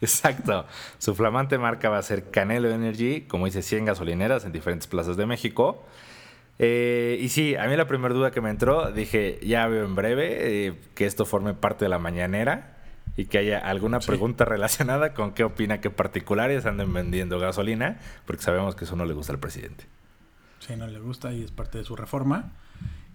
Exacto. 0.00 0.66
Su 0.98 1.14
flamante 1.14 1.58
marca 1.58 1.88
va 1.88 1.98
a 1.98 2.02
ser 2.02 2.30
Canelo 2.30 2.70
Energy, 2.70 3.22
como 3.22 3.46
dice, 3.46 3.62
100 3.62 3.84
gasolineras 3.84 4.44
en 4.44 4.52
diferentes 4.52 4.86
plazas 4.86 5.16
de 5.16 5.26
México. 5.26 5.84
Eh, 6.58 7.18
y 7.20 7.28
sí, 7.28 7.56
a 7.56 7.66
mí 7.66 7.76
la 7.76 7.86
primera 7.86 8.14
duda 8.14 8.30
que 8.30 8.40
me 8.40 8.50
entró, 8.50 8.92
dije, 8.92 9.38
ya 9.42 9.66
veo 9.66 9.84
en 9.84 9.94
breve 9.94 10.66
eh, 10.66 10.74
que 10.94 11.06
esto 11.06 11.24
forme 11.24 11.54
parte 11.54 11.84
de 11.84 11.88
la 11.88 11.98
mañanera 11.98 12.76
y 13.16 13.26
que 13.26 13.38
haya 13.38 13.58
alguna 13.58 14.00
pregunta 14.00 14.44
relacionada 14.44 15.14
con 15.14 15.32
qué 15.32 15.44
opina 15.44 15.80
que 15.80 15.90
particulares 15.90 16.66
anden 16.66 16.92
vendiendo 16.92 17.38
gasolina, 17.38 17.98
porque 18.26 18.42
sabemos 18.42 18.74
que 18.74 18.84
eso 18.84 18.96
no 18.96 19.04
le 19.04 19.14
gusta 19.14 19.32
al 19.32 19.38
presidente. 19.38 19.84
Sí, 20.70 20.76
no 20.76 20.86
le 20.86 21.00
gusta 21.00 21.32
y 21.32 21.42
es 21.42 21.50
parte 21.50 21.78
de 21.78 21.84
su 21.84 21.96
reforma. 21.96 22.52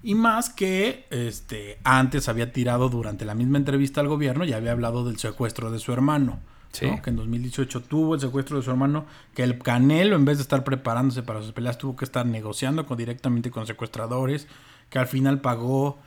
Y 0.03 0.13
más 0.13 0.49
que 0.49 1.05
este 1.09 1.79
antes 1.83 2.27
había 2.27 2.51
tirado 2.51 2.89
durante 2.89 3.23
la 3.23 3.33
misma 3.33 3.57
entrevista 3.57 4.01
al 4.01 4.09
gobierno 4.09 4.43
y 4.43 4.51
había 4.51 4.73
hablado 4.73 5.05
del 5.05 5.17
secuestro 5.17 5.71
de 5.71 5.79
su 5.79 5.93
hermano. 5.93 6.39
Sí. 6.73 6.87
Que 7.01 7.09
en 7.09 7.15
2018 7.15 7.83
tuvo 7.83 8.15
el 8.15 8.21
secuestro 8.21 8.57
de 8.57 8.63
su 8.63 8.71
hermano, 8.71 9.05
que 9.33 9.43
el 9.43 9.57
Canelo, 9.59 10.17
en 10.17 10.25
vez 10.25 10.37
de 10.37 10.41
estar 10.41 10.65
preparándose 10.65 11.23
para 11.23 11.41
sus 11.41 11.53
peleas, 11.53 11.77
tuvo 11.77 11.95
que 11.95 12.03
estar 12.03 12.25
negociando 12.25 12.85
con, 12.85 12.97
directamente 12.97 13.49
con 13.49 13.65
secuestradores, 13.65 14.47
que 14.89 14.99
al 14.99 15.07
final 15.07 15.39
pagó. 15.39 15.97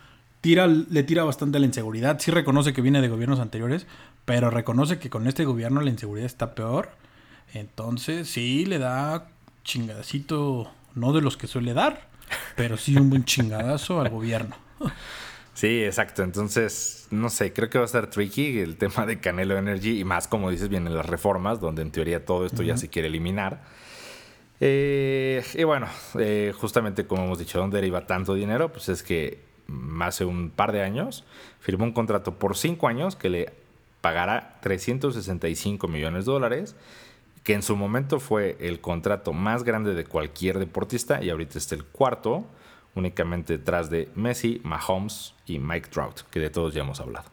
Tira, 0.42 0.66
le 0.66 1.02
tira 1.02 1.24
bastante 1.24 1.58
la 1.58 1.66
inseguridad. 1.66 2.20
Sí 2.20 2.30
reconoce 2.30 2.74
que 2.74 2.82
viene 2.82 3.00
de 3.00 3.08
gobiernos 3.08 3.40
anteriores, 3.40 3.86
pero 4.26 4.50
reconoce 4.50 4.98
que 4.98 5.08
con 5.08 5.26
este 5.26 5.46
gobierno 5.46 5.80
la 5.80 5.90
inseguridad 5.90 6.26
está 6.26 6.54
peor. 6.54 6.90
Entonces, 7.54 8.28
sí, 8.28 8.66
le 8.66 8.78
da 8.78 9.28
chingadacito 9.64 10.70
no 10.98 11.12
de 11.12 11.20
los 11.20 11.36
que 11.36 11.46
suele 11.46 11.74
dar, 11.74 12.08
pero 12.56 12.76
sí 12.76 12.96
un 12.96 13.10
buen 13.10 13.24
chingadazo 13.24 14.00
al 14.00 14.10
gobierno. 14.10 14.56
Sí, 15.54 15.82
exacto. 15.82 16.22
Entonces, 16.22 17.08
no 17.10 17.30
sé, 17.30 17.52
creo 17.52 17.68
que 17.68 17.78
va 17.78 17.84
a 17.84 17.86
estar 17.86 18.10
tricky 18.10 18.60
el 18.60 18.76
tema 18.76 19.06
de 19.06 19.18
Canelo 19.18 19.58
Energy 19.58 19.98
y 19.98 20.04
más, 20.04 20.28
como 20.28 20.50
dices, 20.50 20.68
vienen 20.68 20.94
las 20.94 21.06
reformas, 21.06 21.60
donde 21.60 21.82
en 21.82 21.90
teoría 21.90 22.24
todo 22.24 22.46
esto 22.46 22.62
ya 22.62 22.76
se 22.76 22.88
quiere 22.88 23.08
eliminar. 23.08 23.62
Eh, 24.60 25.44
y 25.54 25.64
bueno, 25.64 25.88
eh, 26.18 26.52
justamente 26.56 27.06
como 27.06 27.24
hemos 27.24 27.38
dicho, 27.40 27.58
¿dónde 27.58 27.78
deriva 27.78 28.06
tanto 28.06 28.34
dinero? 28.34 28.72
Pues 28.72 28.88
es 28.88 29.02
que 29.02 29.40
hace 30.00 30.24
un 30.24 30.50
par 30.50 30.70
de 30.72 30.82
años 30.82 31.24
firmó 31.60 31.84
un 31.84 31.92
contrato 31.92 32.38
por 32.38 32.56
cinco 32.56 32.88
años 32.88 33.16
que 33.16 33.28
le 33.28 33.52
pagará 34.00 34.58
365 34.62 35.88
millones 35.88 36.24
de 36.24 36.32
dólares 36.32 36.76
que 37.48 37.54
en 37.54 37.62
su 37.62 37.76
momento 37.76 38.20
fue 38.20 38.58
el 38.60 38.78
contrato 38.82 39.32
más 39.32 39.64
grande 39.64 39.94
de 39.94 40.04
cualquier 40.04 40.58
deportista 40.58 41.24
y 41.24 41.30
ahorita 41.30 41.56
está 41.56 41.76
el 41.76 41.82
cuarto, 41.82 42.46
únicamente 42.94 43.56
detrás 43.56 43.88
de 43.88 44.10
Messi, 44.14 44.60
Mahomes 44.64 45.34
y 45.46 45.58
Mike 45.58 45.88
Trout, 45.88 46.20
que 46.30 46.40
de 46.40 46.50
todos 46.50 46.74
ya 46.74 46.82
hemos 46.82 47.00
hablado. 47.00 47.30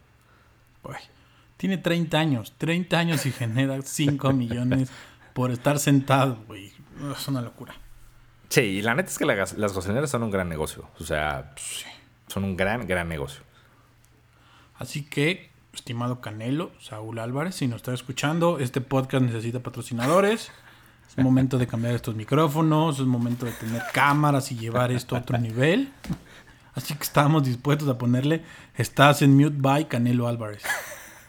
tiene 1.58 1.80
30 1.80 2.18
años, 2.18 2.54
30 2.58 2.98
años 2.98 3.26
y 3.26 3.34
genera 3.34 3.82
5 3.82 4.32
millones 4.32 4.90
por 5.34 5.52
estar 5.52 5.80
sentado, 5.80 6.38
güey. 6.48 6.72
Es 7.12 7.28
una 7.28 7.42
locura. 7.42 7.76
Sí, 8.48 8.62
y 8.62 8.82
la 8.84 8.96
neta 8.96 9.10
es 9.10 9.18
que 9.18 9.26
las 9.26 9.54
gasolineras 9.54 10.10
son 10.10 10.24
un 10.24 10.32
gran 10.32 10.48
negocio. 10.48 10.88
O 10.98 11.04
sea, 11.04 11.54
son 12.28 12.46
un 12.46 12.56
gran, 12.56 12.88
gran 12.88 13.10
negocio. 13.10 13.44
Así 14.76 15.04
que 15.04 15.52
estimado 15.76 16.22
Canelo, 16.22 16.72
Saúl 16.80 17.20
Álvarez, 17.20 17.56
si 17.56 17.68
nos 17.68 17.78
está 17.78 17.94
escuchando, 17.94 18.60
este 18.60 18.82
podcast 18.82 19.24
necesita 19.24 19.60
patrocinadores. 19.60 20.52
Es 21.08 21.24
momento 21.24 21.58
de 21.58 21.68
cambiar 21.68 21.94
estos 21.94 22.16
micrófonos, 22.16 23.00
es 23.00 23.06
momento 23.06 23.46
de 23.46 23.52
tener 23.54 23.82
cámaras 23.94 24.52
y 24.52 24.58
llevar 24.58 24.92
esto 24.92 25.16
a 25.16 25.20
otro 25.20 25.38
nivel. 25.38 25.92
Así 26.74 26.94
que 26.94 27.04
estamos 27.04 27.46
dispuestos 27.46 27.88
a 27.88 27.98
ponerle, 27.98 28.44
estás 28.76 29.22
en 29.22 29.36
mute 29.36 29.56
by 29.58 29.88
Canelo 29.88 30.28
Álvarez. 30.28 30.64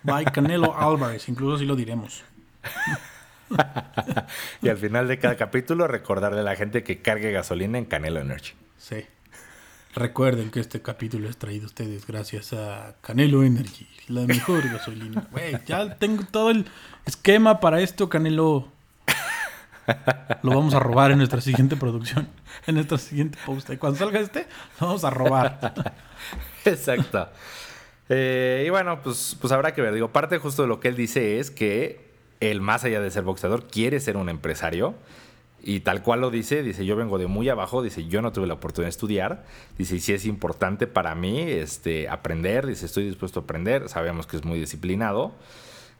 By 0.02 0.24
Canelo 0.24 0.76
Álvarez, 0.76 1.28
incluso 1.28 1.56
así 1.56 1.64
lo 1.64 1.76
diremos. 1.76 2.24
y 4.62 4.68
al 4.68 4.76
final 4.78 5.06
de 5.06 5.18
cada 5.18 5.36
capítulo 5.36 5.86
recordarle 5.86 6.40
a 6.40 6.44
la 6.44 6.56
gente 6.56 6.82
que 6.82 7.00
cargue 7.00 7.30
gasolina 7.30 7.78
en 7.78 7.84
Canelo 7.84 8.20
Energy. 8.20 8.54
Sí. 8.78 9.04
Recuerden 9.96 10.50
que 10.50 10.60
este 10.60 10.82
capítulo 10.82 11.26
es 11.26 11.38
traído 11.38 11.64
a 11.64 11.66
ustedes 11.68 12.06
gracias 12.06 12.52
a 12.52 12.96
Canelo 13.00 13.42
Energy, 13.42 13.88
la 14.08 14.26
mejor 14.26 14.68
gasolina. 14.70 15.26
Güey, 15.32 15.56
ya 15.64 15.96
tengo 15.96 16.22
todo 16.30 16.50
el 16.50 16.66
esquema 17.06 17.60
para 17.60 17.80
esto, 17.80 18.10
Canelo. 18.10 18.68
Lo 20.42 20.50
vamos 20.50 20.74
a 20.74 20.80
robar 20.80 21.12
en 21.12 21.16
nuestra 21.16 21.40
siguiente 21.40 21.76
producción, 21.76 22.28
en 22.66 22.74
nuestra 22.74 22.98
siguiente 22.98 23.38
post. 23.46 23.70
Y 23.70 23.78
cuando 23.78 23.98
salga 23.98 24.20
este, 24.20 24.46
lo 24.78 24.88
vamos 24.88 25.04
a 25.04 25.08
robar. 25.08 25.74
Exacto. 26.66 27.30
Eh, 28.10 28.64
y 28.66 28.68
bueno, 28.68 29.00
pues, 29.02 29.34
pues 29.40 29.50
habrá 29.50 29.72
que 29.72 29.80
ver. 29.80 29.94
Digo, 29.94 30.12
parte 30.12 30.36
justo 30.36 30.60
de 30.60 30.68
lo 30.68 30.78
que 30.78 30.88
él 30.88 30.96
dice 30.96 31.38
es 31.38 31.50
que 31.50 32.10
él, 32.40 32.60
más 32.60 32.84
allá 32.84 33.00
de 33.00 33.10
ser 33.10 33.22
boxeador, 33.22 33.66
quiere 33.66 33.98
ser 34.00 34.18
un 34.18 34.28
empresario. 34.28 34.94
Y 35.68 35.80
tal 35.80 36.00
cual 36.00 36.20
lo 36.20 36.30
dice, 36.30 36.62
dice, 36.62 36.86
yo 36.86 36.94
vengo 36.94 37.18
de 37.18 37.26
muy 37.26 37.48
abajo, 37.48 37.82
dice, 37.82 38.06
yo 38.06 38.22
no 38.22 38.30
tuve 38.30 38.46
la 38.46 38.54
oportunidad 38.54 38.86
de 38.86 38.90
estudiar, 38.90 39.44
dice, 39.76 39.96
y 39.96 40.00
sí 40.00 40.12
es 40.12 40.24
importante 40.24 40.86
para 40.86 41.16
mí 41.16 41.40
este, 41.40 42.08
aprender, 42.08 42.68
dice, 42.68 42.86
estoy 42.86 43.04
dispuesto 43.04 43.40
a 43.40 43.42
aprender, 43.42 43.88
sabemos 43.88 44.28
que 44.28 44.36
es 44.36 44.44
muy 44.44 44.60
disciplinado, 44.60 45.34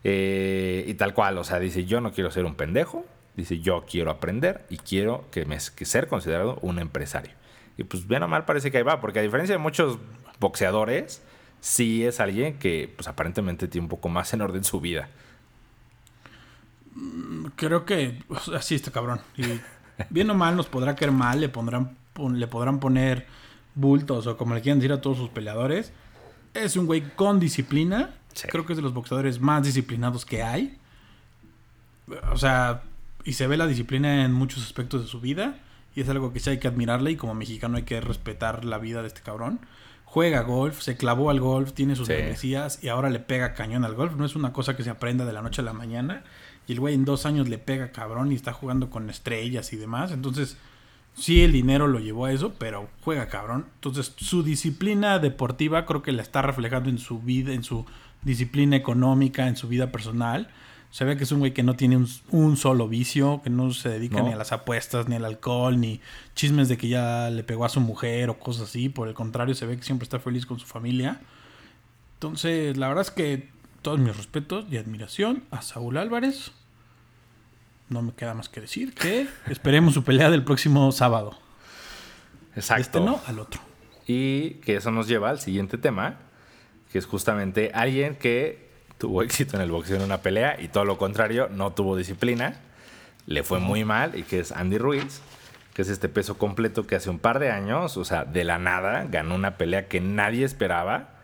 eh, 0.05 0.85
y 0.87 0.95
tal 0.95 1.15
cual, 1.15 1.37
o 1.39 1.43
sea, 1.43 1.59
dice, 1.59 1.85
yo 1.85 2.01
no 2.01 2.13
quiero 2.13 2.31
ser 2.31 2.45
un 2.45 2.55
pendejo, 2.55 3.05
dice, 3.35 3.59
yo 3.59 3.85
quiero 3.91 4.13
aprender 4.13 4.65
y 4.71 4.77
quiero 4.77 5.25
que, 5.33 5.45
me, 5.47 5.59
que 5.75 5.85
ser 5.85 6.07
considerado 6.07 6.61
un 6.63 6.79
empresario. 6.79 7.33
Y 7.77 7.83
pues 7.83 8.07
bien 8.07 8.23
o 8.23 8.29
mal 8.29 8.45
parece 8.45 8.71
que 8.71 8.79
ahí 8.79 8.85
va, 8.85 9.01
porque 9.01 9.19
a 9.19 9.23
diferencia 9.23 9.57
de 9.57 9.59
muchos 9.59 9.99
boxeadores, 10.39 11.23
sí 11.59 12.07
es 12.07 12.21
alguien 12.21 12.61
que 12.61 12.89
pues 12.95 13.09
aparentemente 13.09 13.67
tiene 13.67 13.87
un 13.87 13.91
poco 13.91 14.11
más 14.11 14.33
en 14.33 14.43
orden 14.43 14.63
su 14.63 14.81
vida. 14.81 15.09
Creo 17.57 17.85
que 17.85 18.23
así 18.55 18.75
está 18.75 18.91
cabrón. 18.91 19.21
Y 19.37 19.43
bien 20.11 20.31
o 20.31 20.35
mal 20.35 20.57
nos 20.57 20.67
podrá 20.67 20.95
caer 20.97 21.13
mal, 21.13 21.41
le 21.41 21.49
pondrán 21.49 21.97
le 22.33 22.47
podrán 22.47 22.81
poner 22.81 23.27
bultos 23.75 24.27
o 24.27 24.37
como 24.37 24.55
le 24.55 24.63
quieran 24.63 24.79
decir 24.79 24.93
a 24.93 25.01
todos 25.01 25.19
sus 25.19 25.29
peleadores. 25.29 25.93
Es 26.55 26.77
un 26.77 26.87
güey 26.87 27.03
con 27.15 27.39
disciplina. 27.39 28.15
Creo 28.49 28.67
que 28.67 28.73
es 28.73 28.77
de 28.77 28.83
los 28.83 28.95
boxeadores 28.95 29.41
más 29.41 29.65
disciplinados 29.65 30.25
que 30.25 30.43
hay. 30.43 30.79
O 32.33 32.39
sea, 32.39 32.83
y 33.25 33.35
se 33.35 33.47
ve 33.47 33.57
la 33.57 33.67
disciplina 33.67 34.25
en 34.25 34.33
muchos 34.33 34.63
aspectos 34.63 35.03
de 35.03 35.09
su 35.09 35.21
vida. 35.21 35.59
Y 35.95 36.01
es 36.03 36.09
algo 36.09 36.33
que 36.33 36.41
sí 36.41 36.51
hay 36.51 36.59
que 36.59 36.69
admirarle. 36.69 37.11
Y 37.13 37.17
como 37.17 37.35
mexicano 37.35 37.77
hay 37.77 37.85
que 37.85 38.01
respetar 38.01 38.65
la 38.65 38.79
vida 38.79 39.03
de 39.03 39.09
este 39.09 39.21
cabrón. 39.21 39.61
Juega 40.17 40.41
golf, 40.41 40.81
se 40.81 40.97
clavó 40.97 41.29
al 41.29 41.41
golf, 41.41 41.75
tiene 41.75 41.95
sus 41.95 42.09
sí. 42.09 42.55
y 42.81 42.89
ahora 42.89 43.11
le 43.11 43.21
pega 43.21 43.53
cañón 43.53 43.85
al 43.85 43.95
golf. 43.95 44.17
No 44.17 44.25
es 44.25 44.35
una 44.35 44.51
cosa 44.51 44.75
que 44.75 44.83
se 44.83 44.89
aprenda 44.89 45.27
de 45.27 45.35
la 45.35 45.43
noche 45.43 45.61
a 45.61 45.65
la 45.67 45.75
mañana. 45.75 46.25
Y 46.67 46.73
el 46.73 46.81
güey 46.81 46.95
en 46.95 47.05
dos 47.05 47.27
años 47.27 47.51
le 47.51 47.59
pega 47.59 47.93
cabrón 47.93 48.33
y 48.33 48.35
está 48.35 48.55
jugando 48.55 48.89
con 48.89 49.11
estrellas 49.11 49.75
y 49.75 49.77
demás. 49.77 50.13
Entonces, 50.13 50.57
sí, 51.13 51.43
el 51.43 51.53
dinero 51.53 51.87
lo 51.87 51.99
llevó 51.99 52.25
a 52.25 52.33
eso, 52.33 52.55
pero 52.59 52.89
juega 53.03 53.29
cabrón. 53.29 53.67
Entonces, 53.75 54.15
su 54.17 54.43
disciplina 54.43 55.19
deportiva 55.19 55.85
creo 55.85 56.01
que 56.01 56.13
la 56.13 56.23
está 56.23 56.41
reflejando 56.41 56.89
en 56.89 56.97
su 56.97 57.21
vida, 57.21 57.53
en 57.53 57.63
su 57.63 57.85
disciplina 58.23 58.75
económica, 58.75 59.49
en 59.49 59.57
su 59.57 59.69
vida 59.69 59.93
personal. 59.93 60.49
Se 60.97 61.05
ve 61.05 61.19
que 61.19 61.25
es 61.25 61.33
un 61.33 61.41
güey 61.41 61.53
que 61.53 61.63
no 61.63 61.77
tiene 61.77 62.03
un, 62.31 62.57
solo 62.57 62.89
vicio, 62.89 63.43
que 63.45 63.51
no 63.51 63.71
se 63.71 63.91
dedica 63.91 64.23
ni 64.23 64.33
a 64.33 64.37
las 64.37 64.53
apuestas, 64.53 65.09
ni 65.09 65.17
al 65.17 65.27
alcohol, 65.27 65.79
ni 65.79 66.01
chismes 66.35 66.71
de 66.71 66.79
que 66.79 66.89
ya 66.89 67.29
le 67.29 67.45
pegó 67.45 67.67
a 67.67 67.69
su 67.69 67.83
mujer 67.83 68.31
o 68.31 68.39
cosas 68.39 68.71
así. 68.71 68.89
Por 68.89 69.07
el 69.07 69.13
contrario, 69.13 69.55
se 69.55 69.67
ve 69.67 69.77
que 69.77 69.83
siempre 69.83 70.05
está 70.05 70.21
feliz 70.21 70.47
con 70.47 70.59
su 70.59 70.65
familia. 70.65 71.21
Entonces, 72.15 72.79
la 72.79 72.89
verdad 72.89 73.03
es 73.03 73.11
que 73.11 73.51
todos 73.83 73.99
mis 73.99 74.17
respetos 74.17 74.65
y 74.71 74.79
admiración 74.79 75.45
a 75.51 75.61
Saúl 75.61 75.99
Álvarez. 75.99 76.53
No 77.91 78.01
me 78.01 78.15
queda 78.15 78.33
más 78.33 78.49
que 78.49 78.63
decir 78.63 78.95
que 78.95 79.29
esperemos 79.51 79.93
su 79.93 80.03
pelea 80.03 80.31
del 80.31 80.45
próximo 80.45 80.91
sábado. 80.93 81.37
Exacto. 82.55 82.81
Este 82.81 83.01
no, 83.01 83.21
al 83.27 83.39
otro. 83.39 83.61
Y 84.07 84.53
que 84.63 84.77
eso 84.77 84.91
nos 84.91 85.09
lleva 85.09 85.29
al 85.29 85.41
siguiente 85.41 85.77
tema, 85.77 86.21
que 86.91 86.97
es 86.97 87.05
justamente 87.05 87.71
alguien 87.75 88.17
que 88.17 88.66
tuvo 88.99 89.23
éxito 89.23 89.57
en 89.57 89.63
el 89.63 89.71
boxeo 89.71 89.97
en 89.97 90.03
una 90.03 90.19
pelea 90.19 90.57
y 90.61 90.69
todo 90.69 90.85
lo 90.85 90.99
contrario, 90.99 91.49
no 91.51 91.73
tuvo 91.73 91.97
disciplina, 91.97 92.61
le 93.27 93.43
fue 93.43 93.59
muy 93.59 93.85
mal 93.85 94.17
y 94.17 94.23
que 94.23 94.41
es 94.41 94.53
Andy 94.53 94.79
Ruiz, 94.79 95.21
que 95.75 95.83
es 95.83 95.89
este 95.89 96.09
peso 96.09 96.39
completo 96.39 96.87
que 96.87 96.97
hace 96.97 97.11
un 97.11 97.19
par 97.19 97.39
de 97.39 97.51
años, 97.51 97.97
o 97.97 98.05
sea, 98.05 98.25
de 98.25 98.45
la 98.45 98.59
nada, 98.59 99.07
ganó 99.11 99.35
una 99.35 99.57
pelea 99.57 99.89
que 99.89 100.01
nadie 100.01 100.45
esperaba 100.45 101.17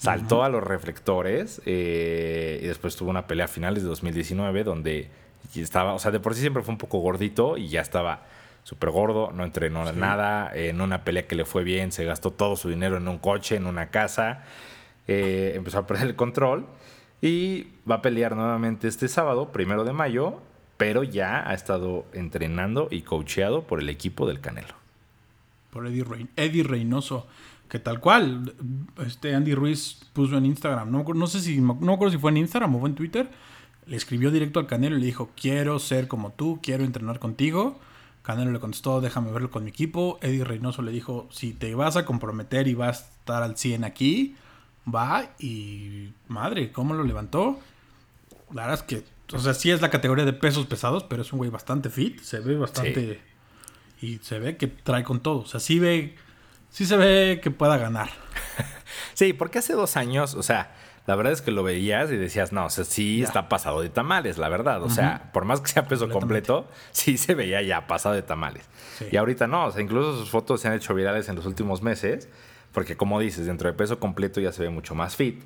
saltó 0.00 0.44
a 0.44 0.48
los 0.48 0.64
reflectores 0.64 1.60
eh, 1.66 2.58
y 2.62 2.66
después 2.66 2.96
tuvo 2.96 3.10
una 3.10 3.26
pelea 3.26 3.44
a 3.44 3.48
finales 3.48 3.82
de 3.82 3.88
2019 3.90 4.64
donde 4.64 5.10
estaba, 5.54 5.92
o 5.92 5.98
sea, 5.98 6.10
de 6.10 6.20
por 6.20 6.34
sí 6.34 6.40
siempre 6.40 6.62
fue 6.62 6.72
un 6.72 6.78
poco 6.78 7.00
gordito 7.00 7.58
y 7.58 7.68
ya 7.68 7.82
estaba 7.82 8.22
súper 8.62 8.90
gordo, 8.90 9.30
no 9.32 9.44
entrenó 9.44 9.90
nada, 9.92 10.50
en 10.54 10.80
una 10.80 11.04
pelea 11.04 11.26
que 11.26 11.34
le 11.34 11.44
fue 11.44 11.64
bien, 11.64 11.92
se 11.92 12.04
gastó 12.04 12.30
todo 12.30 12.56
su 12.56 12.70
dinero 12.70 12.96
en 12.96 13.08
un 13.08 13.18
coche, 13.18 13.56
en 13.56 13.66
una 13.66 13.90
casa, 13.90 14.44
eh, 15.06 15.52
empezó 15.54 15.78
a 15.78 15.86
perder 15.86 16.08
el 16.08 16.16
control 16.16 16.66
y 17.20 17.68
va 17.90 17.96
a 17.96 18.02
pelear 18.02 18.36
nuevamente 18.36 18.88
este 18.88 19.08
sábado, 19.08 19.52
primero 19.52 19.84
de 19.84 19.92
mayo, 19.92 20.40
pero 20.76 21.02
ya 21.02 21.48
ha 21.48 21.54
estado 21.54 22.06
entrenando 22.12 22.88
y 22.90 23.02
coacheado 23.02 23.62
por 23.62 23.80
el 23.80 23.88
equipo 23.88 24.26
del 24.26 24.40
Canelo. 24.40 24.74
Por 25.70 25.86
Eddie, 25.86 26.04
Eddie 26.36 26.62
Reynoso 26.62 27.26
que 27.70 27.78
tal 27.78 28.00
cual, 28.00 28.52
este 29.06 29.34
Andy 29.34 29.54
Ruiz 29.54 30.00
puso 30.12 30.36
en 30.36 30.44
Instagram, 30.44 30.90
no, 30.90 31.26
sé 31.28 31.40
si, 31.40 31.60
no 31.60 32.10
si 32.10 32.18
fue 32.18 32.32
en 32.32 32.38
Instagram 32.38 32.74
o 32.74 32.80
fue 32.80 32.88
en 32.88 32.96
Twitter, 32.96 33.30
le 33.86 33.96
escribió 33.96 34.32
directo 34.32 34.58
al 34.58 34.66
Canelo 34.66 34.96
y 34.96 35.00
le 35.00 35.06
dijo, 35.06 35.30
quiero 35.40 35.78
ser 35.78 36.08
como 36.08 36.32
tú, 36.32 36.58
quiero 36.62 36.84
entrenar 36.84 37.20
contigo. 37.20 37.78
Canelo 38.22 38.50
le 38.50 38.60
contestó, 38.60 39.00
déjame 39.00 39.32
verlo 39.32 39.50
con 39.50 39.64
mi 39.64 39.70
equipo. 39.70 40.18
Eddie 40.20 40.44
Reynoso 40.44 40.82
le 40.82 40.92
dijo, 40.92 41.28
si 41.30 41.52
te 41.52 41.74
vas 41.74 41.96
a 41.96 42.04
comprometer 42.04 42.68
y 42.68 42.74
vas 42.74 43.02
a 43.02 43.04
estar 43.04 43.42
al 43.42 43.56
100 43.56 43.84
aquí, 43.84 44.36
va 44.94 45.30
y 45.38 46.12
madre, 46.28 46.72
¿cómo 46.72 46.94
lo 46.94 47.04
levantó? 47.04 47.58
La 48.52 48.66
verdad 48.66 48.80
es 48.80 48.82
que, 48.82 49.04
o 49.34 49.38
sea, 49.38 49.54
sí 49.54 49.70
es 49.70 49.80
la 49.80 49.90
categoría 49.90 50.24
de 50.24 50.32
pesos 50.32 50.66
pesados, 50.66 51.04
pero 51.04 51.22
es 51.22 51.32
un 51.32 51.38
güey 51.38 51.50
bastante 51.50 51.90
fit, 51.90 52.20
se 52.20 52.40
ve 52.40 52.56
bastante... 52.56 53.20
Y 54.02 54.16
se 54.22 54.38
ve 54.38 54.56
que 54.56 54.66
trae 54.66 55.04
con 55.04 55.20
todo, 55.20 55.40
o 55.40 55.46
sea, 55.46 55.60
sí 55.60 55.78
ve 55.78 56.16
sí 56.70 56.86
se 56.86 56.96
ve 56.96 57.40
que 57.42 57.50
pueda 57.50 57.76
ganar. 57.76 58.08
sí, 59.14 59.32
porque 59.32 59.58
hace 59.58 59.74
dos 59.74 59.96
años, 59.96 60.34
o 60.34 60.42
sea, 60.42 60.72
la 61.06 61.16
verdad 61.16 61.32
es 61.32 61.42
que 61.42 61.50
lo 61.50 61.62
veías 61.62 62.10
y 62.10 62.16
decías, 62.16 62.52
no, 62.52 62.66
o 62.66 62.70
sea, 62.70 62.84
sí 62.84 63.22
está 63.22 63.48
pasado 63.48 63.82
de 63.82 63.88
tamales, 63.88 64.38
la 64.38 64.48
verdad. 64.48 64.82
O 64.82 64.90
sea, 64.90 65.30
por 65.32 65.44
más 65.44 65.60
que 65.60 65.68
sea 65.68 65.86
peso 65.88 66.08
completo, 66.08 66.68
sí 66.92 67.18
se 67.18 67.34
veía 67.34 67.62
ya 67.62 67.86
pasado 67.86 68.14
de 68.14 68.22
tamales. 68.22 68.64
Y 69.10 69.16
ahorita 69.16 69.46
no, 69.46 69.66
o 69.66 69.72
sea, 69.72 69.82
incluso 69.82 70.16
sus 70.16 70.30
fotos 70.30 70.60
se 70.60 70.68
han 70.68 70.74
hecho 70.74 70.94
virales 70.94 71.28
en 71.28 71.36
los 71.36 71.46
últimos 71.46 71.82
meses, 71.82 72.28
porque 72.72 72.96
como 72.96 73.20
dices, 73.20 73.46
dentro 73.46 73.68
de 73.68 73.76
peso 73.76 73.98
completo 73.98 74.40
ya 74.40 74.52
se 74.52 74.62
ve 74.62 74.70
mucho 74.70 74.94
más 74.94 75.16
fit. 75.16 75.42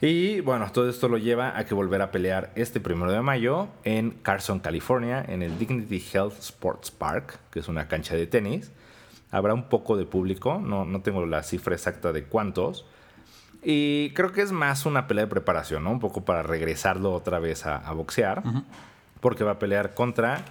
Y 0.00 0.40
bueno, 0.40 0.70
todo 0.72 0.88
esto 0.88 1.08
lo 1.08 1.18
lleva 1.18 1.58
a 1.58 1.66
que 1.66 1.74
volver 1.74 2.00
a 2.00 2.10
pelear 2.10 2.52
este 2.54 2.80
primero 2.80 3.12
de 3.12 3.20
mayo 3.20 3.68
en 3.84 4.12
Carson, 4.22 4.60
California, 4.60 5.22
en 5.28 5.42
el 5.42 5.58
Dignity 5.58 6.02
Health 6.12 6.38
Sports 6.38 6.90
Park, 6.90 7.38
que 7.50 7.60
es 7.60 7.68
una 7.68 7.86
cancha 7.86 8.14
de 8.14 8.26
tenis 8.26 8.70
habrá 9.30 9.54
un 9.54 9.68
poco 9.68 9.96
de 9.96 10.04
público, 10.04 10.60
no, 10.62 10.84
no 10.84 11.00
tengo 11.00 11.24
la 11.26 11.42
cifra 11.42 11.74
exacta 11.74 12.12
de 12.12 12.24
cuántos. 12.24 12.84
Y 13.62 14.10
creo 14.14 14.32
que 14.32 14.42
es 14.42 14.52
más 14.52 14.86
una 14.86 15.06
pelea 15.06 15.24
de 15.24 15.30
preparación, 15.30 15.84
¿no? 15.84 15.90
Un 15.90 16.00
poco 16.00 16.24
para 16.24 16.42
regresarlo 16.42 17.12
otra 17.12 17.38
vez 17.38 17.66
a, 17.66 17.92
boxear, 17.92 18.42
porque 19.20 19.44
va 19.44 19.52
a 19.52 19.58
pelear 19.58 19.94
contra 19.94 20.44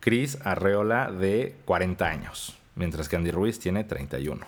Chris 0.00 0.38
Arreola 0.44 1.10
de 1.10 1.56
40 1.64 2.06
años, 2.06 2.56
mientras 2.76 3.08
que 3.08 3.16
Andy 3.16 3.32
Ruiz 3.32 3.58
tiene 3.58 3.82
31. 3.84 4.46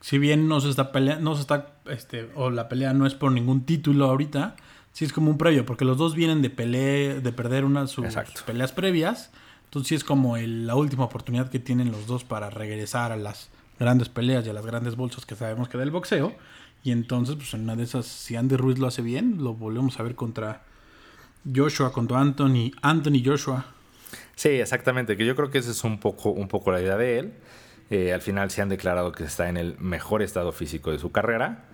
Si 0.00 0.18
bien 0.18 0.48
no 0.48 0.60
se 0.60 0.70
está 0.70 0.92
peleando, 0.92 1.30
no 1.30 1.34
se 1.36 1.42
está, 1.42 1.74
este, 1.86 2.30
o 2.34 2.50
la 2.50 2.68
pelea 2.68 2.94
no 2.94 3.06
es 3.06 3.14
por 3.14 3.32
ningún 3.32 3.64
título 3.64 4.06
ahorita, 4.06 4.56
sí 4.92 5.04
es 5.04 5.12
como 5.12 5.30
un 5.30 5.38
previo, 5.38 5.66
porque 5.66 5.84
los 5.84 5.98
dos 5.98 6.14
vienen 6.14 6.42
de 6.42 6.50
pelear, 6.50 7.22
de 7.22 7.32
perder 7.32 7.64
una 7.64 7.82
de 7.82 7.88
sus 7.88 8.06
peleas 8.46 8.72
previas 8.72 9.30
entonces 9.70 9.88
sí 9.88 9.94
es 9.94 10.02
como 10.02 10.36
la 10.36 10.74
última 10.74 11.04
oportunidad 11.04 11.48
que 11.48 11.60
tienen 11.60 11.92
los 11.92 12.08
dos 12.08 12.24
para 12.24 12.50
regresar 12.50 13.12
a 13.12 13.16
las 13.16 13.50
grandes 13.78 14.08
peleas 14.08 14.44
y 14.44 14.50
a 14.50 14.52
las 14.52 14.66
grandes 14.66 14.96
bolsas 14.96 15.24
que 15.24 15.36
sabemos 15.36 15.68
que 15.68 15.78
da 15.78 15.84
el 15.84 15.92
boxeo. 15.92 16.32
Y 16.82 16.90
entonces, 16.90 17.36
pues 17.36 17.54
en 17.54 17.60
una 17.60 17.76
de 17.76 17.84
esas, 17.84 18.06
si 18.06 18.34
Andy 18.34 18.56
Ruiz 18.56 18.80
lo 18.80 18.88
hace 18.88 19.00
bien, 19.00 19.44
lo 19.44 19.54
volvemos 19.54 20.00
a 20.00 20.02
ver 20.02 20.16
contra 20.16 20.64
Joshua, 21.54 21.92
contra 21.92 22.18
Anthony, 22.18 22.72
Anthony 22.82 23.22
Joshua. 23.24 23.64
Sí, 24.34 24.48
exactamente, 24.48 25.16
que 25.16 25.24
yo 25.24 25.36
creo 25.36 25.52
que 25.52 25.58
esa 25.58 25.70
es 25.70 25.84
un 25.84 26.00
poco, 26.00 26.30
un 26.30 26.48
poco 26.48 26.72
la 26.72 26.80
idea 26.80 26.96
de 26.96 27.20
él. 27.20 27.34
Eh, 27.90 28.12
al 28.12 28.22
final 28.22 28.50
se 28.50 28.62
han 28.62 28.68
declarado 28.68 29.12
que 29.12 29.24
está 29.24 29.48
en 29.48 29.56
el 29.56 29.76
mejor 29.78 30.22
estado 30.22 30.52
físico 30.52 30.92
de 30.92 30.98
su 30.98 31.12
carrera. 31.12 31.64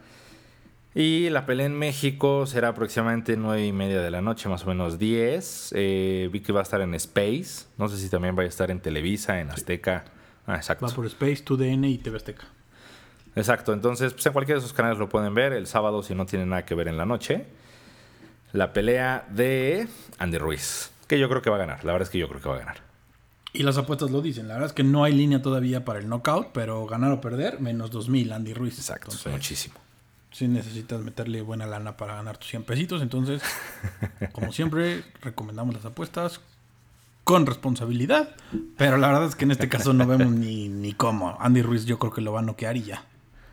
Y 0.95 1.29
la 1.29 1.45
pelea 1.45 1.67
en 1.67 1.79
México 1.79 2.47
será 2.47 2.69
aproximadamente 2.69 3.37
9 3.37 3.67
y 3.67 3.73
media 3.73 4.01
de 4.01 4.11
la 4.11 4.23
noche, 4.23 4.49
más 4.49 4.65
o 4.65 4.69
menos 4.69 4.99
10. 4.99 5.75
Eh, 5.77 6.31
vi 6.33 6.41
que 6.41 6.53
va 6.53 6.61
a 6.61 6.63
estar 6.63 6.81
en 6.81 6.95
Space. 6.95 7.67
No 7.77 7.89
sé 7.89 7.99
si 7.99 8.09
también 8.09 8.37
va 8.37 8.45
a 8.45 8.47
estar 8.47 8.71
en 8.71 8.81
Televisa, 8.81 9.41
en 9.41 9.51
Azteca. 9.51 10.05
Ah, 10.47 10.57
exacto. 10.57 10.87
Va 10.87 10.95
por 10.95 11.05
Space, 11.05 11.45
2DN 11.45 11.91
y 11.91 11.99
TV 11.99 12.17
Azteca. 12.17 12.47
Exacto, 13.35 13.75
entonces 13.75 14.15
pues 14.15 14.25
en 14.25 14.33
cualquiera 14.33 14.59
de 14.59 14.65
esos 14.65 14.75
canales 14.75 14.99
lo 14.99 15.11
pueden 15.11 15.35
ver 15.35 15.53
el 15.53 15.67
sábado 15.67 16.03
si 16.03 16.15
no 16.15 16.25
tiene 16.25 16.47
nada 16.47 16.65
que 16.65 16.75
ver 16.75 16.89
en 16.89 16.97
la 16.97 17.05
noche. 17.05 17.45
La 18.53 18.73
pelea 18.73 19.27
de 19.29 19.89
Andy 20.19 20.39
Ruiz, 20.39 20.91
que 21.07 21.19
yo 21.19 21.29
creo 21.29 21.43
que 21.43 21.51
va 21.51 21.57
a 21.57 21.59
ganar. 21.59 21.85
La 21.85 21.93
verdad 21.93 22.07
es 22.07 22.11
que 22.11 22.19
yo 22.19 22.29
creo 22.29 22.41
que 22.41 22.49
va 22.49 22.55
a 22.55 22.61
ganar. 22.61 22.86
Y 23.53 23.63
las 23.63 23.79
apuestas 23.79 24.11
lo 24.11 24.21
dicen. 24.21 24.49
La 24.49 24.55
verdad 24.55 24.69
es 24.69 24.75
que 24.75 24.85
no 24.85 25.05
hay 25.05 25.13
línea 25.15 25.41
todavía 25.41 25.85
para 25.85 25.99
el 25.99 26.09
knockout, 26.09 26.49
pero 26.53 26.87
ganar 26.87 27.13
o 27.13 27.21
perder, 27.21 27.61
menos 27.61 27.91
2000 27.91 28.33
Andy 28.33 28.55
Ruiz. 28.55 28.79
Exacto, 28.79 29.13
muchísimo 29.31 29.77
si 30.37 30.49
necesitas 30.49 31.01
meterle 31.01 31.41
buena 31.41 31.65
lana 31.65 31.97
para 31.97 32.17
ganar 32.17 32.37
tus 32.37 32.51
100 32.51 32.65
pesitos. 32.65 33.01
Entonces, 33.01 33.41
como 34.33 34.53
siempre, 34.53 35.03
recomendamos 35.23 35.75
las 35.75 35.87
apuestas 35.87 36.43
con 37.25 37.47
responsabilidad. 37.47 38.37
Pero 38.77 38.99
la 38.99 39.09
verdad 39.09 39.25
es 39.25 39.35
que 39.35 39.47
en 39.47 39.53
este 39.53 39.71
caso 39.71 39.95
no 39.95 40.07
vemos 40.07 40.31
ni, 40.31 40.69
ni 40.69 40.93
cómo. 40.93 41.39
Andy 41.41 41.63
Ruiz 41.63 41.87
yo 41.87 41.99
creo 41.99 42.13
que 42.13 42.21
lo 42.21 42.33
va 42.33 42.41
a 42.41 42.43
noquear 42.43 42.77
y 42.77 42.83
ya. 42.83 43.07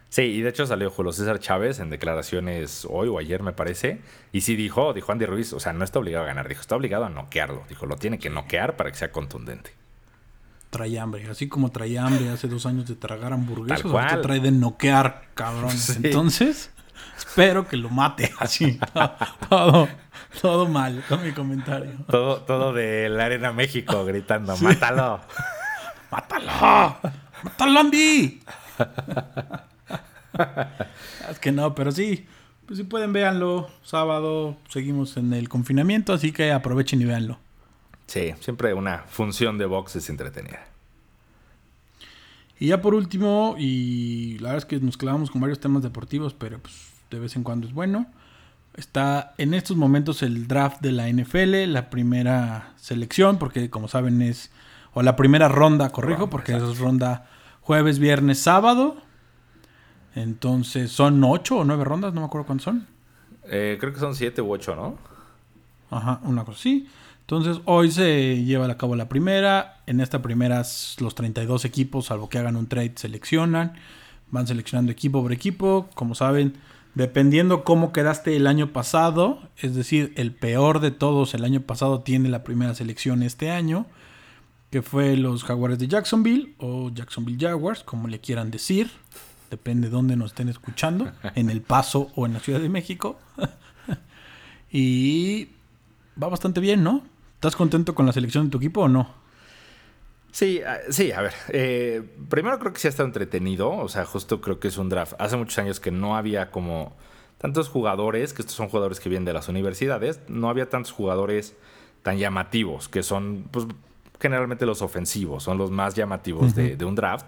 Sí, 0.10 0.24
y 0.24 0.42
de 0.42 0.50
hecho 0.50 0.68
salió 0.68 0.92
Julio 0.92 1.14
César 1.14 1.40
Chávez 1.40 1.80
en 1.80 1.90
declaraciones 1.90 2.86
hoy 2.90 3.08
o 3.08 3.18
ayer, 3.18 3.42
me 3.42 3.54
parece. 3.54 4.02
Y 4.34 4.42
sí 4.42 4.58
dijo, 4.58 4.94
dijo 4.94 5.14
Andy 5.14 5.26
Ruiz, 5.26 5.54
o 5.54 5.62
sea, 5.62 5.72
no 5.72 5.86
está 5.86 6.00
obligado 6.00 6.26
a 6.26 6.28
ganar, 6.28 6.50
dijo, 6.50 6.60
está 6.60 6.76
obligado 6.76 7.06
a 7.06 7.10
noquearlo. 7.10 7.64
Dijo, 7.70 7.86
lo 7.86 7.96
tiene 7.96 8.20
que 8.20 8.30
noquear 8.30 8.76
para 8.76 8.92
que 8.92 8.98
sea 8.98 9.14
contundente. 9.14 9.72
Trae 10.74 10.98
hambre, 10.98 11.30
así 11.30 11.48
como 11.48 11.70
traía 11.70 12.04
hambre 12.04 12.30
hace 12.30 12.48
dos 12.48 12.66
años 12.66 12.88
de 12.88 12.96
tragar 12.96 13.32
hamburguesas, 13.32 13.86
ahorita 13.86 14.22
trae 14.24 14.40
de 14.40 14.50
noquear, 14.50 15.22
cabrón. 15.36 15.70
Entonces, 16.02 16.72
espero 17.16 17.68
que 17.68 17.78
lo 17.78 17.92
mate 17.92 18.34
así. 18.40 18.80
todo, 19.50 19.88
todo 20.42 20.68
mal 20.68 21.04
con 21.08 21.24
mi 21.24 21.32
comentario. 21.32 21.92
Todo, 22.10 22.38
todo 22.38 22.74
de 22.74 23.08
la 23.08 23.26
Arena 23.26 23.54
México 23.54 24.04
gritando, 24.04 24.58
mátalo. 24.58 25.22
¡Mátalo! 26.12 26.98
¡Mátalo, 27.44 27.80
Andy! 27.80 28.42
es 31.30 31.38
que 31.40 31.52
no, 31.52 31.76
pero 31.76 31.92
sí. 31.92 32.26
Pues 32.66 32.80
si 32.80 32.84
pueden, 32.84 33.14
véanlo. 33.14 33.70
Sábado 33.84 34.58
seguimos 34.70 35.18
en 35.18 35.34
el 35.34 35.50
confinamiento, 35.50 36.14
así 36.14 36.32
que 36.32 36.52
aprovechen 36.52 37.00
y 37.00 37.06
véanlo. 37.06 37.38
Sí, 38.14 38.32
siempre 38.42 38.76
una 38.76 39.00
función 39.08 39.58
de 39.58 39.66
box 39.66 39.96
es 39.96 40.08
entretenida. 40.08 40.68
Y 42.60 42.68
ya 42.68 42.80
por 42.80 42.94
último, 42.94 43.56
y 43.58 44.38
la 44.38 44.50
verdad 44.50 44.58
es 44.58 44.66
que 44.66 44.80
nos 44.86 44.98
clavamos 44.98 45.32
con 45.32 45.42
varios 45.42 45.60
temas 45.60 45.82
deportivos, 45.82 46.36
pero 46.36 46.60
pues 46.60 46.92
de 47.10 47.18
vez 47.18 47.36
en 47.36 47.42
cuando 47.42 47.66
es 47.66 47.74
bueno. 47.74 48.06
Está 48.76 49.34
en 49.40 49.56
estos 49.56 49.78
momentos 49.78 50.22
el 50.22 50.48
draft 50.48 50.80
de 50.82 50.92
la 50.92 51.10
NFL, 51.10 51.74
la 51.74 51.90
primera 51.90 52.74
selección, 52.76 53.40
porque 53.40 53.72
como 53.72 53.88
saben 53.88 54.22
es, 54.22 54.52
o 54.94 55.02
la 55.02 55.16
primera 55.16 55.48
ronda, 55.48 55.90
corrijo, 55.90 56.30
porque 56.30 56.56
es 56.56 56.78
ronda 56.78 57.28
jueves, 57.62 57.98
viernes, 57.98 58.38
sábado. 58.38 58.98
Entonces, 60.14 60.92
¿son 60.92 61.24
ocho 61.24 61.58
o 61.58 61.64
nueve 61.64 61.84
rondas? 61.84 62.14
No 62.14 62.22
me 62.22 62.28
acuerdo 62.28 62.46
cuántas 62.46 62.66
son. 62.66 62.86
Eh, 63.46 63.78
creo 63.80 63.92
que 63.92 64.00
son 64.00 64.14
siete 64.14 64.40
u 64.44 64.52
ocho, 64.52 64.76
¿no? 64.76 65.00
Ajá, 65.90 66.20
una 66.22 66.46
cosa 66.46 66.60
así. 66.60 66.88
Entonces, 67.24 67.62
hoy 67.66 67.92
se 67.92 68.44
lleva 68.44 68.66
a 68.68 68.78
cabo 68.78 68.96
la 68.96 69.10
primera. 69.10 69.82
En 69.86 70.02
esta 70.02 70.22
primera, 70.22 70.64
los 71.00 71.16
32 71.16 71.66
equipos, 71.66 72.08
salvo 72.08 72.30
que 72.30 72.38
hagan 72.38 72.56
un 72.56 72.68
trade, 72.68 72.94
seleccionan. 72.96 73.74
Van 74.30 74.46
seleccionando 74.46 74.92
equipo 74.92 75.22
por 75.22 75.32
equipo. 75.32 75.90
Como 75.96 76.16
saben, 76.16 76.54
dependiendo 76.96 77.64
cómo 77.64 77.94
quedaste 77.94 78.36
el 78.36 78.48
año 78.48 78.74
pasado, 78.74 79.40
es 79.58 79.74
decir, 79.76 80.14
el 80.18 80.34
peor 80.34 80.80
de 80.80 80.92
todos 80.92 81.34
el 81.34 81.46
año 81.46 81.62
pasado 81.62 82.02
tiene 82.02 82.30
la 82.30 82.44
primera 82.44 82.76
selección 82.76 83.24
este 83.24 83.52
año, 83.52 83.86
que 84.70 84.82
fue 84.82 85.16
los 85.16 85.44
Jaguares 85.44 85.80
de 85.80 85.88
Jacksonville 85.88 86.56
o 86.58 86.90
Jacksonville 86.90 87.38
Jaguars, 87.40 87.84
como 87.84 88.08
le 88.08 88.20
quieran 88.20 88.52
decir 88.52 88.90
depende 89.54 89.88
de 89.88 89.92
dónde 89.96 90.16
nos 90.16 90.32
estén 90.32 90.50
escuchando, 90.50 91.12
en 91.36 91.50
El 91.50 91.62
Paso 91.62 92.12
o 92.16 92.26
en 92.26 92.34
la 92.34 92.40
Ciudad 92.40 92.60
de 92.60 92.70
México. 92.70 93.20
y 94.72 95.50
va 96.22 96.28
bastante 96.30 96.60
bien, 96.60 96.84
¿no? 96.84 97.04
¿Estás 97.44 97.58
contento 97.58 97.94
con 97.94 98.06
la 98.06 98.14
selección 98.14 98.46
de 98.46 98.52
tu 98.52 98.58
equipo 98.58 98.84
o 98.84 98.88
no? 98.88 99.06
Sí, 100.32 100.62
ah, 100.66 100.78
sí, 100.90 101.12
a 101.12 101.20
ver. 101.20 101.34
Eh, 101.50 102.02
primero 102.30 102.58
creo 102.58 102.72
que 102.72 102.80
sí 102.80 102.88
ha 102.88 102.90
estado 102.90 103.06
entretenido. 103.06 103.70
O 103.70 103.90
sea, 103.90 104.06
justo 104.06 104.40
creo 104.40 104.62
que 104.62 104.70
es 104.70 104.78
un 104.78 104.88
draft. 104.88 105.16
Hace 105.20 105.36
muchos 105.36 105.58
años 105.58 105.82
que 105.82 105.92
no 105.92 106.16
había 106.16 106.52
como 106.52 106.96
tantos 107.40 107.68
jugadores, 107.68 108.32
que 108.32 108.44
estos 108.44 108.56
son 108.56 108.70
jugadores 108.70 109.02
que 109.02 109.10
vienen 109.10 109.26
de 109.26 109.34
las 109.34 109.50
universidades, 109.50 110.22
no 110.30 110.48
había 110.48 110.70
tantos 110.70 110.94
jugadores 110.94 111.54
tan 112.02 112.18
llamativos, 112.18 112.88
que 112.88 113.04
son 113.04 113.44
pues, 113.52 113.68
generalmente 114.22 114.66
los 114.66 114.82
ofensivos, 114.82 115.44
son 115.44 115.58
los 115.58 115.70
más 115.70 115.96
llamativos 115.96 116.56
de, 116.56 116.78
de 116.78 116.86
un 116.86 116.96
draft. 116.96 117.28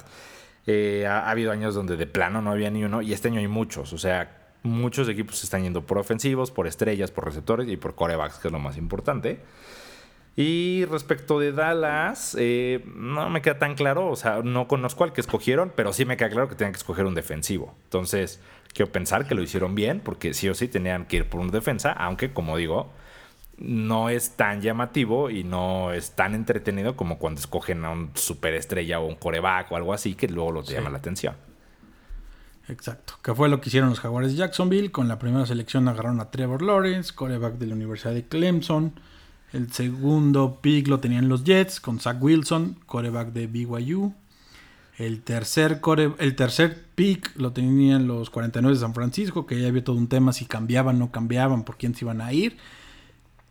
Eh, 0.66 1.06
ha, 1.06 1.30
habido 1.30 1.52
años 1.52 1.76
donde 1.76 1.98
de 1.98 2.08
plano 2.08 2.42
no 2.42 2.52
había 2.52 2.72
ni 2.72 2.86
uno 2.86 3.02
y 3.02 3.12
este 3.12 3.28
año 3.28 3.42
hay 3.42 3.50
muchos. 3.50 3.92
O 3.92 3.98
sea, 3.98 4.54
muchos 4.64 5.10
equipos 5.10 5.40
se 5.40 5.46
están 5.46 5.64
yendo 5.64 5.86
por 5.86 5.98
ofensivos, 5.98 6.52
por 6.52 6.68
estrellas, 6.68 7.12
por 7.12 7.26
receptores 7.26 7.68
y 7.68 7.76
por 7.76 7.96
corebacks, 7.96 8.38
que 8.38 8.48
es 8.48 8.52
lo 8.54 8.60
más 8.60 8.78
importante. 8.78 9.42
Y 10.38 10.84
respecto 10.86 11.40
de 11.40 11.54
Dallas, 11.54 12.36
eh, 12.38 12.84
no 12.94 13.30
me 13.30 13.42
queda 13.42 13.58
tan 13.58 13.76
claro, 13.76 14.10
o 14.10 14.18
sea, 14.18 14.42
no 14.44 14.68
conozco 14.68 15.06
al 15.06 15.14
que 15.14 15.22
escogieron, 15.22 15.72
pero 15.74 15.94
sí 15.94 16.04
me 16.04 16.18
queda 16.18 16.30
claro 16.30 16.50
que 16.50 16.56
tenían 16.56 16.74
que 16.74 16.78
escoger 16.78 17.06
un 17.06 17.16
defensivo. 17.16 17.74
Entonces, 17.86 18.42
quiero 18.74 18.92
pensar 18.92 19.28
que 19.28 19.36
lo 19.36 19.42
hicieron 19.42 19.76
bien, 19.76 20.02
porque 20.02 20.34
sí 20.34 20.50
o 20.50 20.54
sí 20.54 20.68
tenían 20.68 21.06
que 21.06 21.18
ir 21.18 21.30
por 21.30 21.40
un 21.40 21.52
defensa, 21.52 21.94
aunque, 21.94 22.34
como 22.34 22.58
digo, 22.58 22.92
no 23.58 24.10
es 24.10 24.32
tan 24.32 24.62
llamativo 24.62 25.30
y 25.30 25.46
no 25.46 25.94
es 25.94 26.12
tan 26.12 26.36
entretenido 26.36 26.98
como 26.98 27.18
cuando 27.18 27.40
escogen 27.40 27.86
a 27.86 27.92
un 27.92 28.12
superestrella 28.16 29.00
o 29.00 29.06
un 29.06 29.16
coreback 29.16 29.72
o 29.72 29.78
algo 29.78 29.94
así 29.94 30.16
que 30.16 30.28
luego 30.28 30.52
lo 30.52 30.64
te 30.64 30.74
llama 30.74 30.90
la 30.90 30.98
atención. 30.98 31.36
Exacto, 32.68 33.14
que 33.24 33.34
fue 33.34 33.48
lo 33.48 33.62
que 33.62 33.70
hicieron 33.70 33.90
los 33.90 34.00
Jaguares 34.00 34.32
de 34.32 34.38
Jacksonville. 34.38 34.92
Con 34.92 35.08
la 35.08 35.20
primera 35.20 35.46
selección 35.46 35.88
agarraron 35.88 36.20
a 36.20 36.32
Trevor 36.32 36.62
Lawrence, 36.62 37.14
coreback 37.14 37.54
de 37.54 37.68
la 37.68 37.76
Universidad 37.76 38.14
de 38.14 38.28
Clemson. 38.28 39.00
El 39.54 39.72
segundo 39.72 40.60
pick 40.62 40.88
lo 40.88 41.00
tenían 41.00 41.30
los 41.30 41.44
Jets 41.44 41.80
con 41.80 42.00
Zach 42.00 42.22
Wilson, 42.22 42.78
coreback 42.86 43.32
de 43.32 43.48
BYU. 43.48 44.14
El 44.98 45.22
tercer, 45.22 45.82
el 46.20 46.36
tercer 46.36 46.86
pick 46.96 47.32
lo 47.36 47.52
tenían 47.52 48.08
los 48.08 48.30
49 48.30 48.76
de 48.76 48.80
San 48.80 48.94
Francisco, 48.94 49.46
que 49.46 49.60
ya 49.60 49.68
había 49.68 49.84
todo 49.84 49.98
un 49.98 50.08
tema 50.08 50.32
si 50.32 50.46
cambiaban 50.46 50.98
o 50.98 51.00
no 51.00 51.12
cambiaban, 51.12 51.64
por 51.64 51.78
quién 51.78 51.96
se 51.96 52.06
iban 52.06 52.22
a 52.22 52.32
ir. 52.32 52.58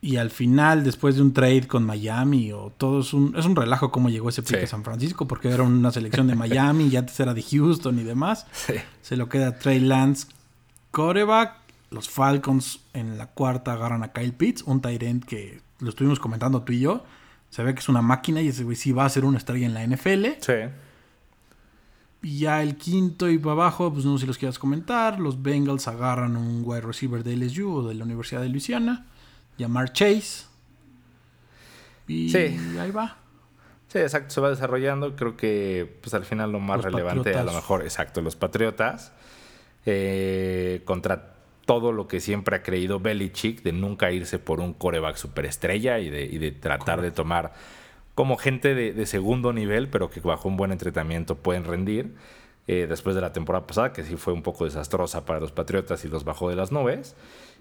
Y 0.01 0.17
al 0.17 0.31
final, 0.31 0.85
después 0.85 1.17
de 1.17 1.23
un 1.23 1.33
trade 1.33 1.67
con 1.67 1.85
Miami, 1.85 2.53
o 2.53 2.73
todo 2.77 3.01
es 3.01 3.15
un, 3.15 3.35
es 3.39 3.47
un 3.47 3.57
relajo 3.57 3.91
cómo 3.91 4.11
llegó 4.11 4.29
ese 4.29 4.43
pick 4.43 4.63
a 4.63 4.67
San 4.67 4.85
Francisco, 4.85 5.27
porque 5.27 5.49
era 5.49 5.63
una 5.63 5.91
selección 5.91 6.27
de 6.27 6.35
Miami 6.35 6.89
y 6.89 6.97
antes 6.97 7.19
era 7.21 7.33
de 7.33 7.43
Houston 7.43 7.99
y 7.99 8.03
demás. 8.03 8.47
Se 9.03 9.17
lo 9.17 9.31
queda 9.31 9.59
Trey 9.59 9.81
Lance, 9.81 10.27
coreback. 10.91 11.64
Los 11.95 12.11
Falcons 12.11 12.81
en 12.93 13.17
la 13.17 13.29
cuarta 13.29 13.73
agarran 13.73 14.03
a 14.03 14.13
Kyle 14.13 14.33
Pitts, 14.33 14.63
un 14.63 14.83
tight 14.83 15.25
que 15.25 15.61
lo 15.79 15.91
estuvimos 15.91 16.19
comentando 16.19 16.63
tú 16.63 16.73
y 16.73 16.81
yo. 16.81 17.05
Se 17.51 17.63
ve 17.63 17.73
que 17.73 17.79
es 17.79 17.89
una 17.89 18.03
máquina 18.03 18.43
y 18.43 18.49
ese 18.49 18.65
güey 18.65 18.75
sí 18.75 18.91
va 18.91 19.05
a 19.05 19.09
ser 19.09 19.25
una 19.25 19.39
estrella 19.39 19.65
en 19.65 19.75
la 19.75 19.87
NFL. 19.87 20.27
Sí. 20.41 20.55
Y 22.23 22.39
ya 22.41 22.63
el 22.63 22.77
quinto 22.77 23.31
y 23.31 23.39
para 23.39 23.53
abajo, 23.53 23.93
pues 23.93 24.05
no 24.05 24.17
sé 24.19 24.23
si 24.23 24.27
los 24.27 24.39
quieras 24.39 24.59
comentar. 24.59 25.21
Los 25.21 25.41
Bengals 25.41 25.87
agarran 25.87 26.37
un 26.37 26.63
wide 26.65 26.81
receiver 26.81 27.23
de 27.23 27.37
LSU 27.37 27.73
o 27.73 27.89
de 27.89 27.95
la 27.95 28.05
Universidad 28.05 28.43
de 28.43 28.49
Luisiana 28.49 29.07
llamar 29.57 29.93
Chase. 29.93 30.47
Y 32.09 32.37
ahí 32.37 32.91
va. 32.91 33.19
Sí, 33.87 33.99
exacto, 33.99 34.35
se 34.35 34.41
va 34.41 34.51
desarrollando. 34.51 35.15
Creo 35.15 35.37
que 35.37 35.97
pues 36.01 36.13
al 36.15 36.25
final 36.25 36.51
lo 36.51 36.59
más 36.59 36.83
relevante, 36.83 37.37
a 37.37 37.45
lo 37.45 37.53
mejor, 37.53 37.83
exacto, 37.83 38.21
los 38.21 38.35
Patriotas. 38.35 39.13
Eh, 39.87 40.81
contra 40.87 41.34
todo 41.65 41.93
lo 41.93 42.07
que 42.09 42.21
siempre 42.21 42.57
ha 42.57 42.63
creído 42.63 43.01
Belichick 43.01 43.63
de 43.63 43.73
nunca 43.73 44.11
irse 44.11 44.39
por 44.39 44.61
un 44.61 44.75
coreback 44.75 45.17
superestrella 45.17 45.99
y 45.99 46.11
de, 46.11 46.25
y 46.25 46.39
de 46.39 46.53
tratar 46.53 47.01
de 47.01 47.11
tomar 47.11 47.53
como 48.15 48.37
gente 48.37 48.75
de, 48.75 49.07
segundo 49.07 49.53
nivel, 49.53 49.89
pero 49.89 50.09
que 50.09 50.21
bajo 50.21 50.49
un 50.49 50.57
buen 50.57 50.73
entrenamiento 50.73 51.37
pueden 51.37 51.65
rendir. 51.65 52.15
Eh, 52.67 52.87
después 52.89 53.15
de 53.15 53.21
la 53.21 53.33
temporada 53.33 53.67
pasada, 53.67 53.93
que 53.93 54.05
sí 54.05 54.17
fue 54.17 54.33
un 54.33 54.43
poco 54.43 54.65
desastrosa 54.65 55.27
para 55.27 55.41
los 55.41 55.53
Patriotas 55.53 56.05
y 56.05 56.09
los 56.09 56.25
bajó 56.25 56.49
de 56.49 56.57
las 56.57 56.71
nubes. 56.71 57.17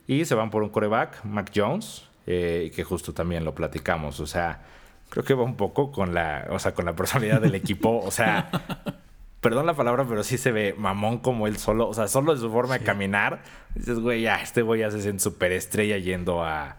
Y 0.08 0.26
se 0.26 0.36
van 0.36 0.50
por 0.50 0.64
un 0.64 0.70
coreback, 0.70 1.24
Mac 1.26 1.52
Jones, 1.54 2.08
eh, 2.28 2.72
que 2.76 2.84
justo 2.84 3.14
también 3.14 3.44
lo 3.46 3.56
platicamos. 3.56 4.20
O 4.20 4.28
sea, 4.28 4.62
creo 5.10 5.26
que 5.26 5.34
va 5.34 5.44
un 5.44 5.58
poco 5.58 5.92
con 5.92 6.14
la, 6.14 6.48
o 6.52 6.60
sea, 6.60 6.74
con 6.74 6.86
la 6.86 6.96
personalidad 6.96 7.42
del 7.42 7.56
equipo. 7.56 8.00
O 8.00 8.12
sea, 8.12 8.50
perdón 9.44 9.68
la 9.68 9.76
palabra, 9.76 10.08
pero 10.08 10.24
sí 10.24 10.40
se 10.40 10.52
ve 10.52 10.74
mamón 10.76 11.20
como 11.20 11.46
él 11.46 11.58
solo. 11.58 11.88
O 11.88 11.94
sea, 11.94 12.08
solo 12.08 12.34
de 12.34 12.42
su 12.42 12.50
forma 12.50 12.80
de 12.80 12.84
caminar. 12.84 13.44
Dices, 13.76 14.00
güey, 14.00 14.24
ya, 14.24 14.38
este 14.38 14.64
güey 14.64 14.82
hace 14.82 15.08
en 15.08 15.20
superestrella 15.20 16.00
yendo 16.00 16.44
a, 16.44 16.78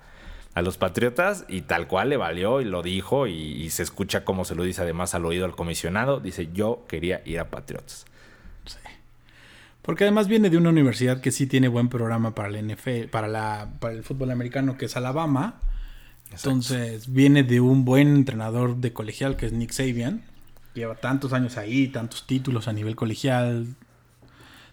a 0.55 0.62
los 0.62 0.79
Patriotas 0.79 1.44
y 1.46 1.62
tal 1.62 1.87
cual 1.87 2.09
le 2.09 2.16
valió 2.16 2.61
y 2.61 2.64
lo 2.64 2.83
dijo 2.83 3.29
y, 3.29 3.35
y, 3.35 3.70
se 3.70 3.85
escucha 3.85 4.24
como 4.24 4.44
se 4.44 4.55
lo 4.57 4.64
dice 4.64 4.83
además 4.83 5.14
al 5.14 5.24
oído 5.27 5.44
al 5.44 5.55
comisionado. 5.55 6.18
Dice, 6.18 6.48
yo 6.53 6.85
quería 6.88 7.22
ir 7.24 7.38
a 7.38 7.50
Patriotas. 7.50 8.07
Porque 9.85 10.05
además 10.05 10.29
viene 10.29 10.48
de 10.48 10.57
una 10.57 10.70
universidad 10.70 11.20
que 11.20 11.31
sí 11.31 11.46
tiene 11.46 11.68
buen 11.68 11.90
programa 11.90 12.35
para 12.35 12.48
el 12.48 12.66
NFL, 12.66 13.09
para, 13.11 13.29
la, 13.29 13.68
para 13.81 13.92
el 13.92 14.03
fútbol 14.03 14.31
americano, 14.31 14.79
que 14.79 14.87
es 14.87 14.96
Alabama. 14.96 15.61
Entonces 16.31 17.12
viene 17.12 17.42
de 17.42 17.61
un 17.61 17.85
buen 17.85 18.09
entrenador 18.09 18.77
de 18.77 18.94
colegial 18.94 19.37
que 19.37 19.44
es 19.44 19.53
Nick 19.53 19.72
Sabian. 19.72 20.22
Lleva 20.74 20.96
tantos 20.96 21.32
años 21.32 21.56
ahí, 21.56 21.88
tantos 21.88 22.26
títulos 22.26 22.68
a 22.68 22.72
nivel 22.72 22.96
colegial. 22.96 23.66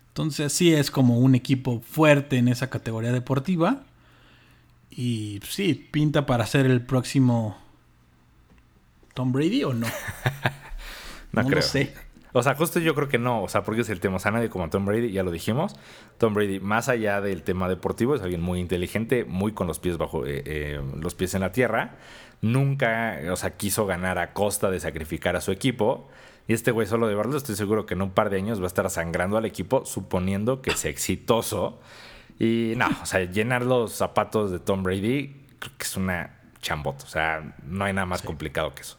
Entonces 0.08 0.52
sí 0.52 0.74
es 0.74 0.92
como 0.92 1.20
un 1.20 1.36
equipo 1.36 1.82
fuerte 1.82 2.38
en 2.38 2.48
esa 2.48 2.70
categoría 2.70 3.12
deportiva. 3.12 3.84
Y 4.90 5.40
sí, 5.48 5.88
pinta 5.92 6.26
para 6.26 6.46
ser 6.46 6.66
el 6.66 6.82
próximo 6.82 7.58
Tom 9.14 9.32
Brady 9.32 9.64
o 9.64 9.74
no. 9.74 9.88
no, 11.32 11.46
creo. 11.46 11.62
sé. 11.62 11.94
O 12.34 12.44
sea, 12.44 12.56
justo 12.56 12.80
yo 12.80 12.96
creo 12.96 13.10
que 13.10 13.18
no, 13.18 13.44
o 13.44 13.50
sea, 13.50 13.64
porque 13.64 13.82
es 13.82 13.90
el 13.90 14.00
tema, 14.00 14.16
o 14.16 14.20
sea, 14.20 14.32
nadie 14.32 14.50
como 14.50 14.70
Tom 14.70 14.86
Brady, 14.86 15.12
ya 15.12 15.24
lo 15.24 15.32
dijimos. 15.32 15.76
Tom 16.18 16.34
Brady, 16.34 16.60
más 16.60 16.88
allá 16.88 17.20
del 17.20 17.44
tema 17.44 17.68
deportivo, 17.68 18.16
es 18.16 18.22
alguien 18.22 18.42
muy 18.42 18.60
inteligente, 18.60 19.26
muy 19.26 19.52
con 19.52 19.68
los 19.68 19.80
pies 19.80 19.98
bajo, 19.98 20.26
eh, 20.26 20.42
eh, 20.46 20.82
los 21.00 21.16
pies 21.16 21.34
en 21.34 21.42
la 21.42 21.52
tierra. 21.52 21.96
Nunca, 22.42 23.20
o 23.32 23.36
sea, 23.36 23.52
quiso 23.52 23.86
ganar 23.86 24.18
a 24.18 24.34
costa 24.34 24.70
de 24.72 24.80
sacrificar 24.80 25.36
a 25.36 25.42
su 25.42 25.52
equipo. 25.52 26.10
Y 26.48 26.54
este 26.54 26.72
güey 26.72 26.88
solo 26.88 27.08
de 27.08 27.16
verlo, 27.16 27.38
estoy 27.38 27.56
seguro 27.56 27.86
que 27.86 27.94
en 27.94 28.02
un 28.02 28.12
par 28.12 28.30
de 28.30 28.38
años 28.38 28.60
va 28.60 28.64
a 28.64 28.68
estar 28.68 28.90
sangrando 28.90 29.38
al 29.38 29.46
equipo, 29.46 29.86
suponiendo 29.86 30.62
que 30.62 30.72
sea 30.72 30.90
exitoso. 30.92 31.80
Y 32.40 32.74
no, 32.76 32.88
o 33.02 33.06
sea, 33.06 33.24
llenar 33.24 33.64
los 33.64 33.94
zapatos 33.94 34.52
de 34.52 34.60
Tom 34.60 34.84
Brady 34.84 35.46
creo 35.60 35.78
que 35.78 35.84
es 35.84 35.96
una 35.96 36.40
chambota. 36.62 37.04
O 37.04 37.08
sea, 37.08 37.56
no 37.64 37.86
hay 37.86 37.94
nada 37.94 38.08
más 38.08 38.22
complicado 38.22 38.74
que 38.74 38.82
eso. 38.82 38.98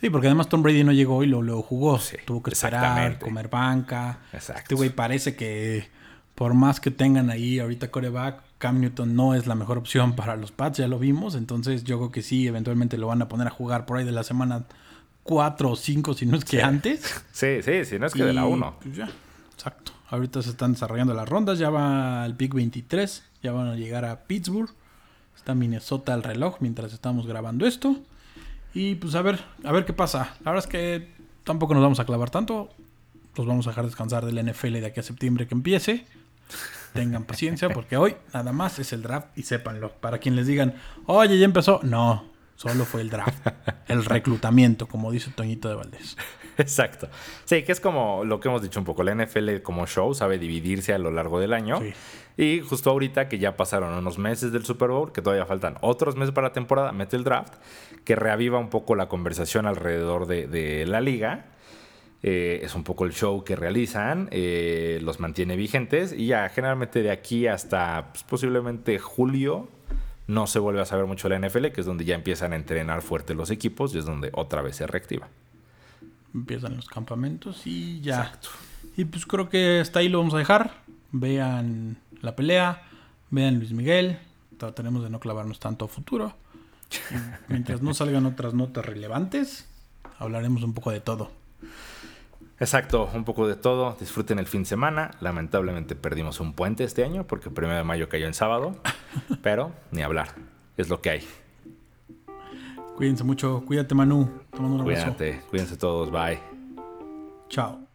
Sí, 0.00 0.10
porque 0.10 0.28
además 0.28 0.48
Tom 0.48 0.62
Brady 0.62 0.84
no 0.84 0.92
llegó 0.92 1.24
y 1.24 1.26
lo, 1.26 1.42
lo 1.42 1.60
jugó. 1.60 1.98
Tuvo 2.24 2.42
que 2.42 2.50
esperar, 2.50 3.18
comer 3.18 3.48
banca. 3.48 4.20
Exacto. 4.32 4.62
Este 4.62 4.74
güey 4.74 4.90
parece 4.90 5.34
que 5.34 5.88
por 6.34 6.54
más 6.54 6.78
que 6.78 6.92
tengan 6.92 7.30
ahí 7.30 7.58
ahorita 7.58 7.90
coreback, 7.90 8.42
Cam 8.58 8.80
Newton 8.80 9.14
no 9.14 9.34
es 9.34 9.46
la 9.46 9.54
mejor 9.54 9.78
opción 9.78 10.16
para 10.16 10.36
los 10.36 10.52
Pats, 10.52 10.78
ya 10.78 10.88
lo 10.88 10.98
vimos. 10.98 11.34
Entonces 11.34 11.84
yo 11.84 11.98
creo 11.98 12.10
que 12.10 12.22
sí, 12.22 12.46
eventualmente 12.46 12.98
lo 12.98 13.06
van 13.06 13.22
a 13.22 13.28
poner 13.28 13.46
a 13.46 13.50
jugar 13.50 13.86
por 13.86 13.98
ahí 13.98 14.04
de 14.04 14.12
la 14.12 14.24
semana 14.24 14.66
4 15.22 15.70
o 15.70 15.76
5, 15.76 16.14
si 16.14 16.26
no 16.26 16.36
es 16.36 16.44
que 16.44 16.62
antes. 16.62 17.24
Sí, 17.32 17.62
sí, 17.62 17.84
si 17.84 17.98
no 17.98 18.06
es 18.06 18.14
que 18.14 18.24
de 18.24 18.32
la 18.32 18.46
1. 18.46 18.76
Pues 18.82 18.96
ya, 18.96 19.08
exacto. 19.52 19.92
Ahorita 20.10 20.42
se 20.42 20.50
están 20.50 20.72
desarrollando 20.72 21.14
las 21.14 21.28
rondas, 21.28 21.58
ya 21.58 21.70
va 21.70 22.24
el 22.26 22.34
pick 22.34 22.54
23, 22.54 23.22
ya 23.42 23.52
van 23.52 23.68
a 23.68 23.76
llegar 23.76 24.04
a 24.04 24.24
Pittsburgh. 24.24 24.70
Está 25.36 25.54
Minnesota 25.54 26.14
al 26.14 26.22
reloj 26.22 26.56
mientras 26.60 26.92
estamos 26.92 27.26
grabando 27.26 27.66
esto. 27.66 27.96
Y 28.74 28.96
pues 28.96 29.14
a 29.14 29.22
ver, 29.22 29.38
a 29.64 29.72
ver 29.72 29.84
qué 29.84 29.92
pasa. 29.92 30.36
La 30.44 30.50
verdad 30.50 30.64
es 30.64 30.70
que 30.70 31.08
tampoco 31.44 31.74
nos 31.74 31.82
vamos 31.82 32.00
a 32.00 32.04
clavar 32.04 32.30
tanto. 32.30 32.70
Los 33.36 33.46
vamos 33.46 33.66
a 33.66 33.70
dejar 33.70 33.84
descansar 33.84 34.24
del 34.24 34.44
NFL 34.44 34.72
de 34.72 34.86
aquí 34.86 35.00
a 35.00 35.02
septiembre 35.02 35.46
que 35.46 35.54
empiece. 35.54 36.06
Tengan 36.92 37.24
paciencia 37.24 37.68
porque 37.68 37.96
hoy 37.96 38.16
nada 38.32 38.52
más 38.52 38.78
es 38.78 38.92
el 38.92 39.02
draft 39.02 39.28
y 39.36 39.42
sépanlo. 39.42 39.92
Para 40.00 40.18
quien 40.18 40.36
les 40.36 40.46
digan, 40.46 40.74
oye, 41.06 41.38
ya 41.38 41.44
empezó. 41.44 41.80
No, 41.82 42.24
solo 42.56 42.84
fue 42.84 43.00
el 43.00 43.10
draft. 43.10 43.46
el 43.88 44.04
reclutamiento, 44.04 44.86
como 44.86 45.10
dice 45.10 45.30
Toñito 45.30 45.68
de 45.68 45.74
Valdés. 45.74 46.16
Exacto. 46.58 47.08
Sí, 47.44 47.62
que 47.62 47.72
es 47.72 47.80
como 47.80 48.24
lo 48.24 48.40
que 48.40 48.48
hemos 48.48 48.62
dicho 48.62 48.80
un 48.80 48.84
poco. 48.84 49.04
La 49.04 49.14
NFL 49.14 49.62
como 49.62 49.86
show 49.86 50.12
sabe 50.12 50.38
dividirse 50.38 50.92
a 50.92 50.98
lo 50.98 51.10
largo 51.10 51.38
del 51.38 51.52
año. 51.52 51.80
Y 52.36 52.60
justo 52.60 52.90
ahorita 52.90 53.28
que 53.28 53.38
ya 53.38 53.56
pasaron 53.56 53.94
unos 53.94 54.18
meses 54.18 54.52
del 54.52 54.64
Super 54.64 54.90
Bowl, 54.90 55.12
que 55.12 55.22
todavía 55.22 55.46
faltan 55.46 55.76
otros 55.80 56.16
meses 56.16 56.32
para 56.32 56.48
la 56.48 56.52
temporada, 56.52 56.92
mete 56.92 57.16
el 57.16 57.24
draft, 57.24 57.54
que 58.04 58.16
reaviva 58.16 58.58
un 58.58 58.70
poco 58.70 58.96
la 58.96 59.08
conversación 59.08 59.66
alrededor 59.66 60.26
de, 60.26 60.84
la 60.86 61.00
liga. 61.00 61.46
Eh, 62.22 62.60
es 62.62 62.74
un 62.74 62.82
poco 62.82 63.04
el 63.04 63.12
show 63.12 63.44
que 63.44 63.54
realizan, 63.54 64.28
eh, 64.32 64.98
los 65.02 65.20
mantiene 65.20 65.54
vigentes 65.54 66.12
y 66.12 66.26
ya 66.26 66.48
generalmente 66.48 67.02
de 67.02 67.12
aquí 67.12 67.46
hasta 67.46 68.08
pues, 68.12 68.24
posiblemente 68.24 68.98
julio 68.98 69.68
no 70.26 70.46
se 70.48 70.58
vuelve 70.58 70.80
a 70.80 70.84
saber 70.84 71.06
mucho 71.06 71.28
la 71.28 71.38
NFL, 71.38 71.68
que 71.68 71.80
es 71.80 71.86
donde 71.86 72.04
ya 72.04 72.16
empiezan 72.16 72.52
a 72.52 72.56
entrenar 72.56 73.02
fuerte 73.02 73.34
los 73.34 73.50
equipos 73.50 73.94
y 73.94 73.98
es 73.98 74.04
donde 74.04 74.30
otra 74.32 74.62
vez 74.62 74.76
se 74.76 74.86
reactiva 74.86 75.28
empiezan 76.34 76.76
los 76.76 76.88
campamentos 76.88 77.66
y 77.66 78.00
ya. 78.00 78.22
Exacto. 78.22 78.48
Y 78.96 79.04
pues 79.04 79.26
creo 79.26 79.48
que 79.48 79.80
hasta 79.80 80.00
ahí 80.00 80.08
lo 80.08 80.18
vamos 80.18 80.34
a 80.34 80.38
dejar. 80.38 80.82
Vean 81.12 81.98
la 82.20 82.36
pelea, 82.36 82.82
vean 83.30 83.58
Luis 83.58 83.72
Miguel. 83.72 84.18
Trataremos 84.56 85.02
de 85.02 85.10
no 85.10 85.20
clavarnos 85.20 85.60
tanto 85.60 85.84
a 85.84 85.88
futuro. 85.88 86.34
mientras 87.48 87.82
no 87.82 87.94
salgan 87.94 88.26
otras 88.26 88.54
notas 88.54 88.84
relevantes, 88.84 89.68
hablaremos 90.18 90.62
un 90.62 90.72
poco 90.72 90.90
de 90.90 91.00
todo. 91.00 91.30
Exacto, 92.60 93.08
un 93.14 93.24
poco 93.24 93.46
de 93.46 93.54
todo. 93.54 93.96
Disfruten 94.00 94.38
el 94.38 94.46
fin 94.46 94.62
de 94.62 94.68
semana. 94.68 95.12
Lamentablemente 95.20 95.94
perdimos 95.94 96.40
un 96.40 96.54
puente 96.54 96.84
este 96.84 97.04
año 97.04 97.26
porque 97.26 97.48
el 97.48 97.54
primero 97.54 97.78
de 97.78 97.84
mayo 97.84 98.08
cayó 98.08 98.26
en 98.26 98.34
sábado. 98.34 98.76
pero 99.42 99.72
ni 99.90 100.02
hablar. 100.02 100.34
Es 100.76 100.88
lo 100.88 101.00
que 101.00 101.10
hay. 101.10 101.28
Cuídense 102.96 103.22
mucho. 103.22 103.62
Cuídate, 103.64 103.94
Manu. 103.94 104.28
Cuídate. 104.82 105.40
Cuídense 105.50 105.76
todos. 105.76 106.10
Bye. 106.10 106.40
Chao. 107.48 107.87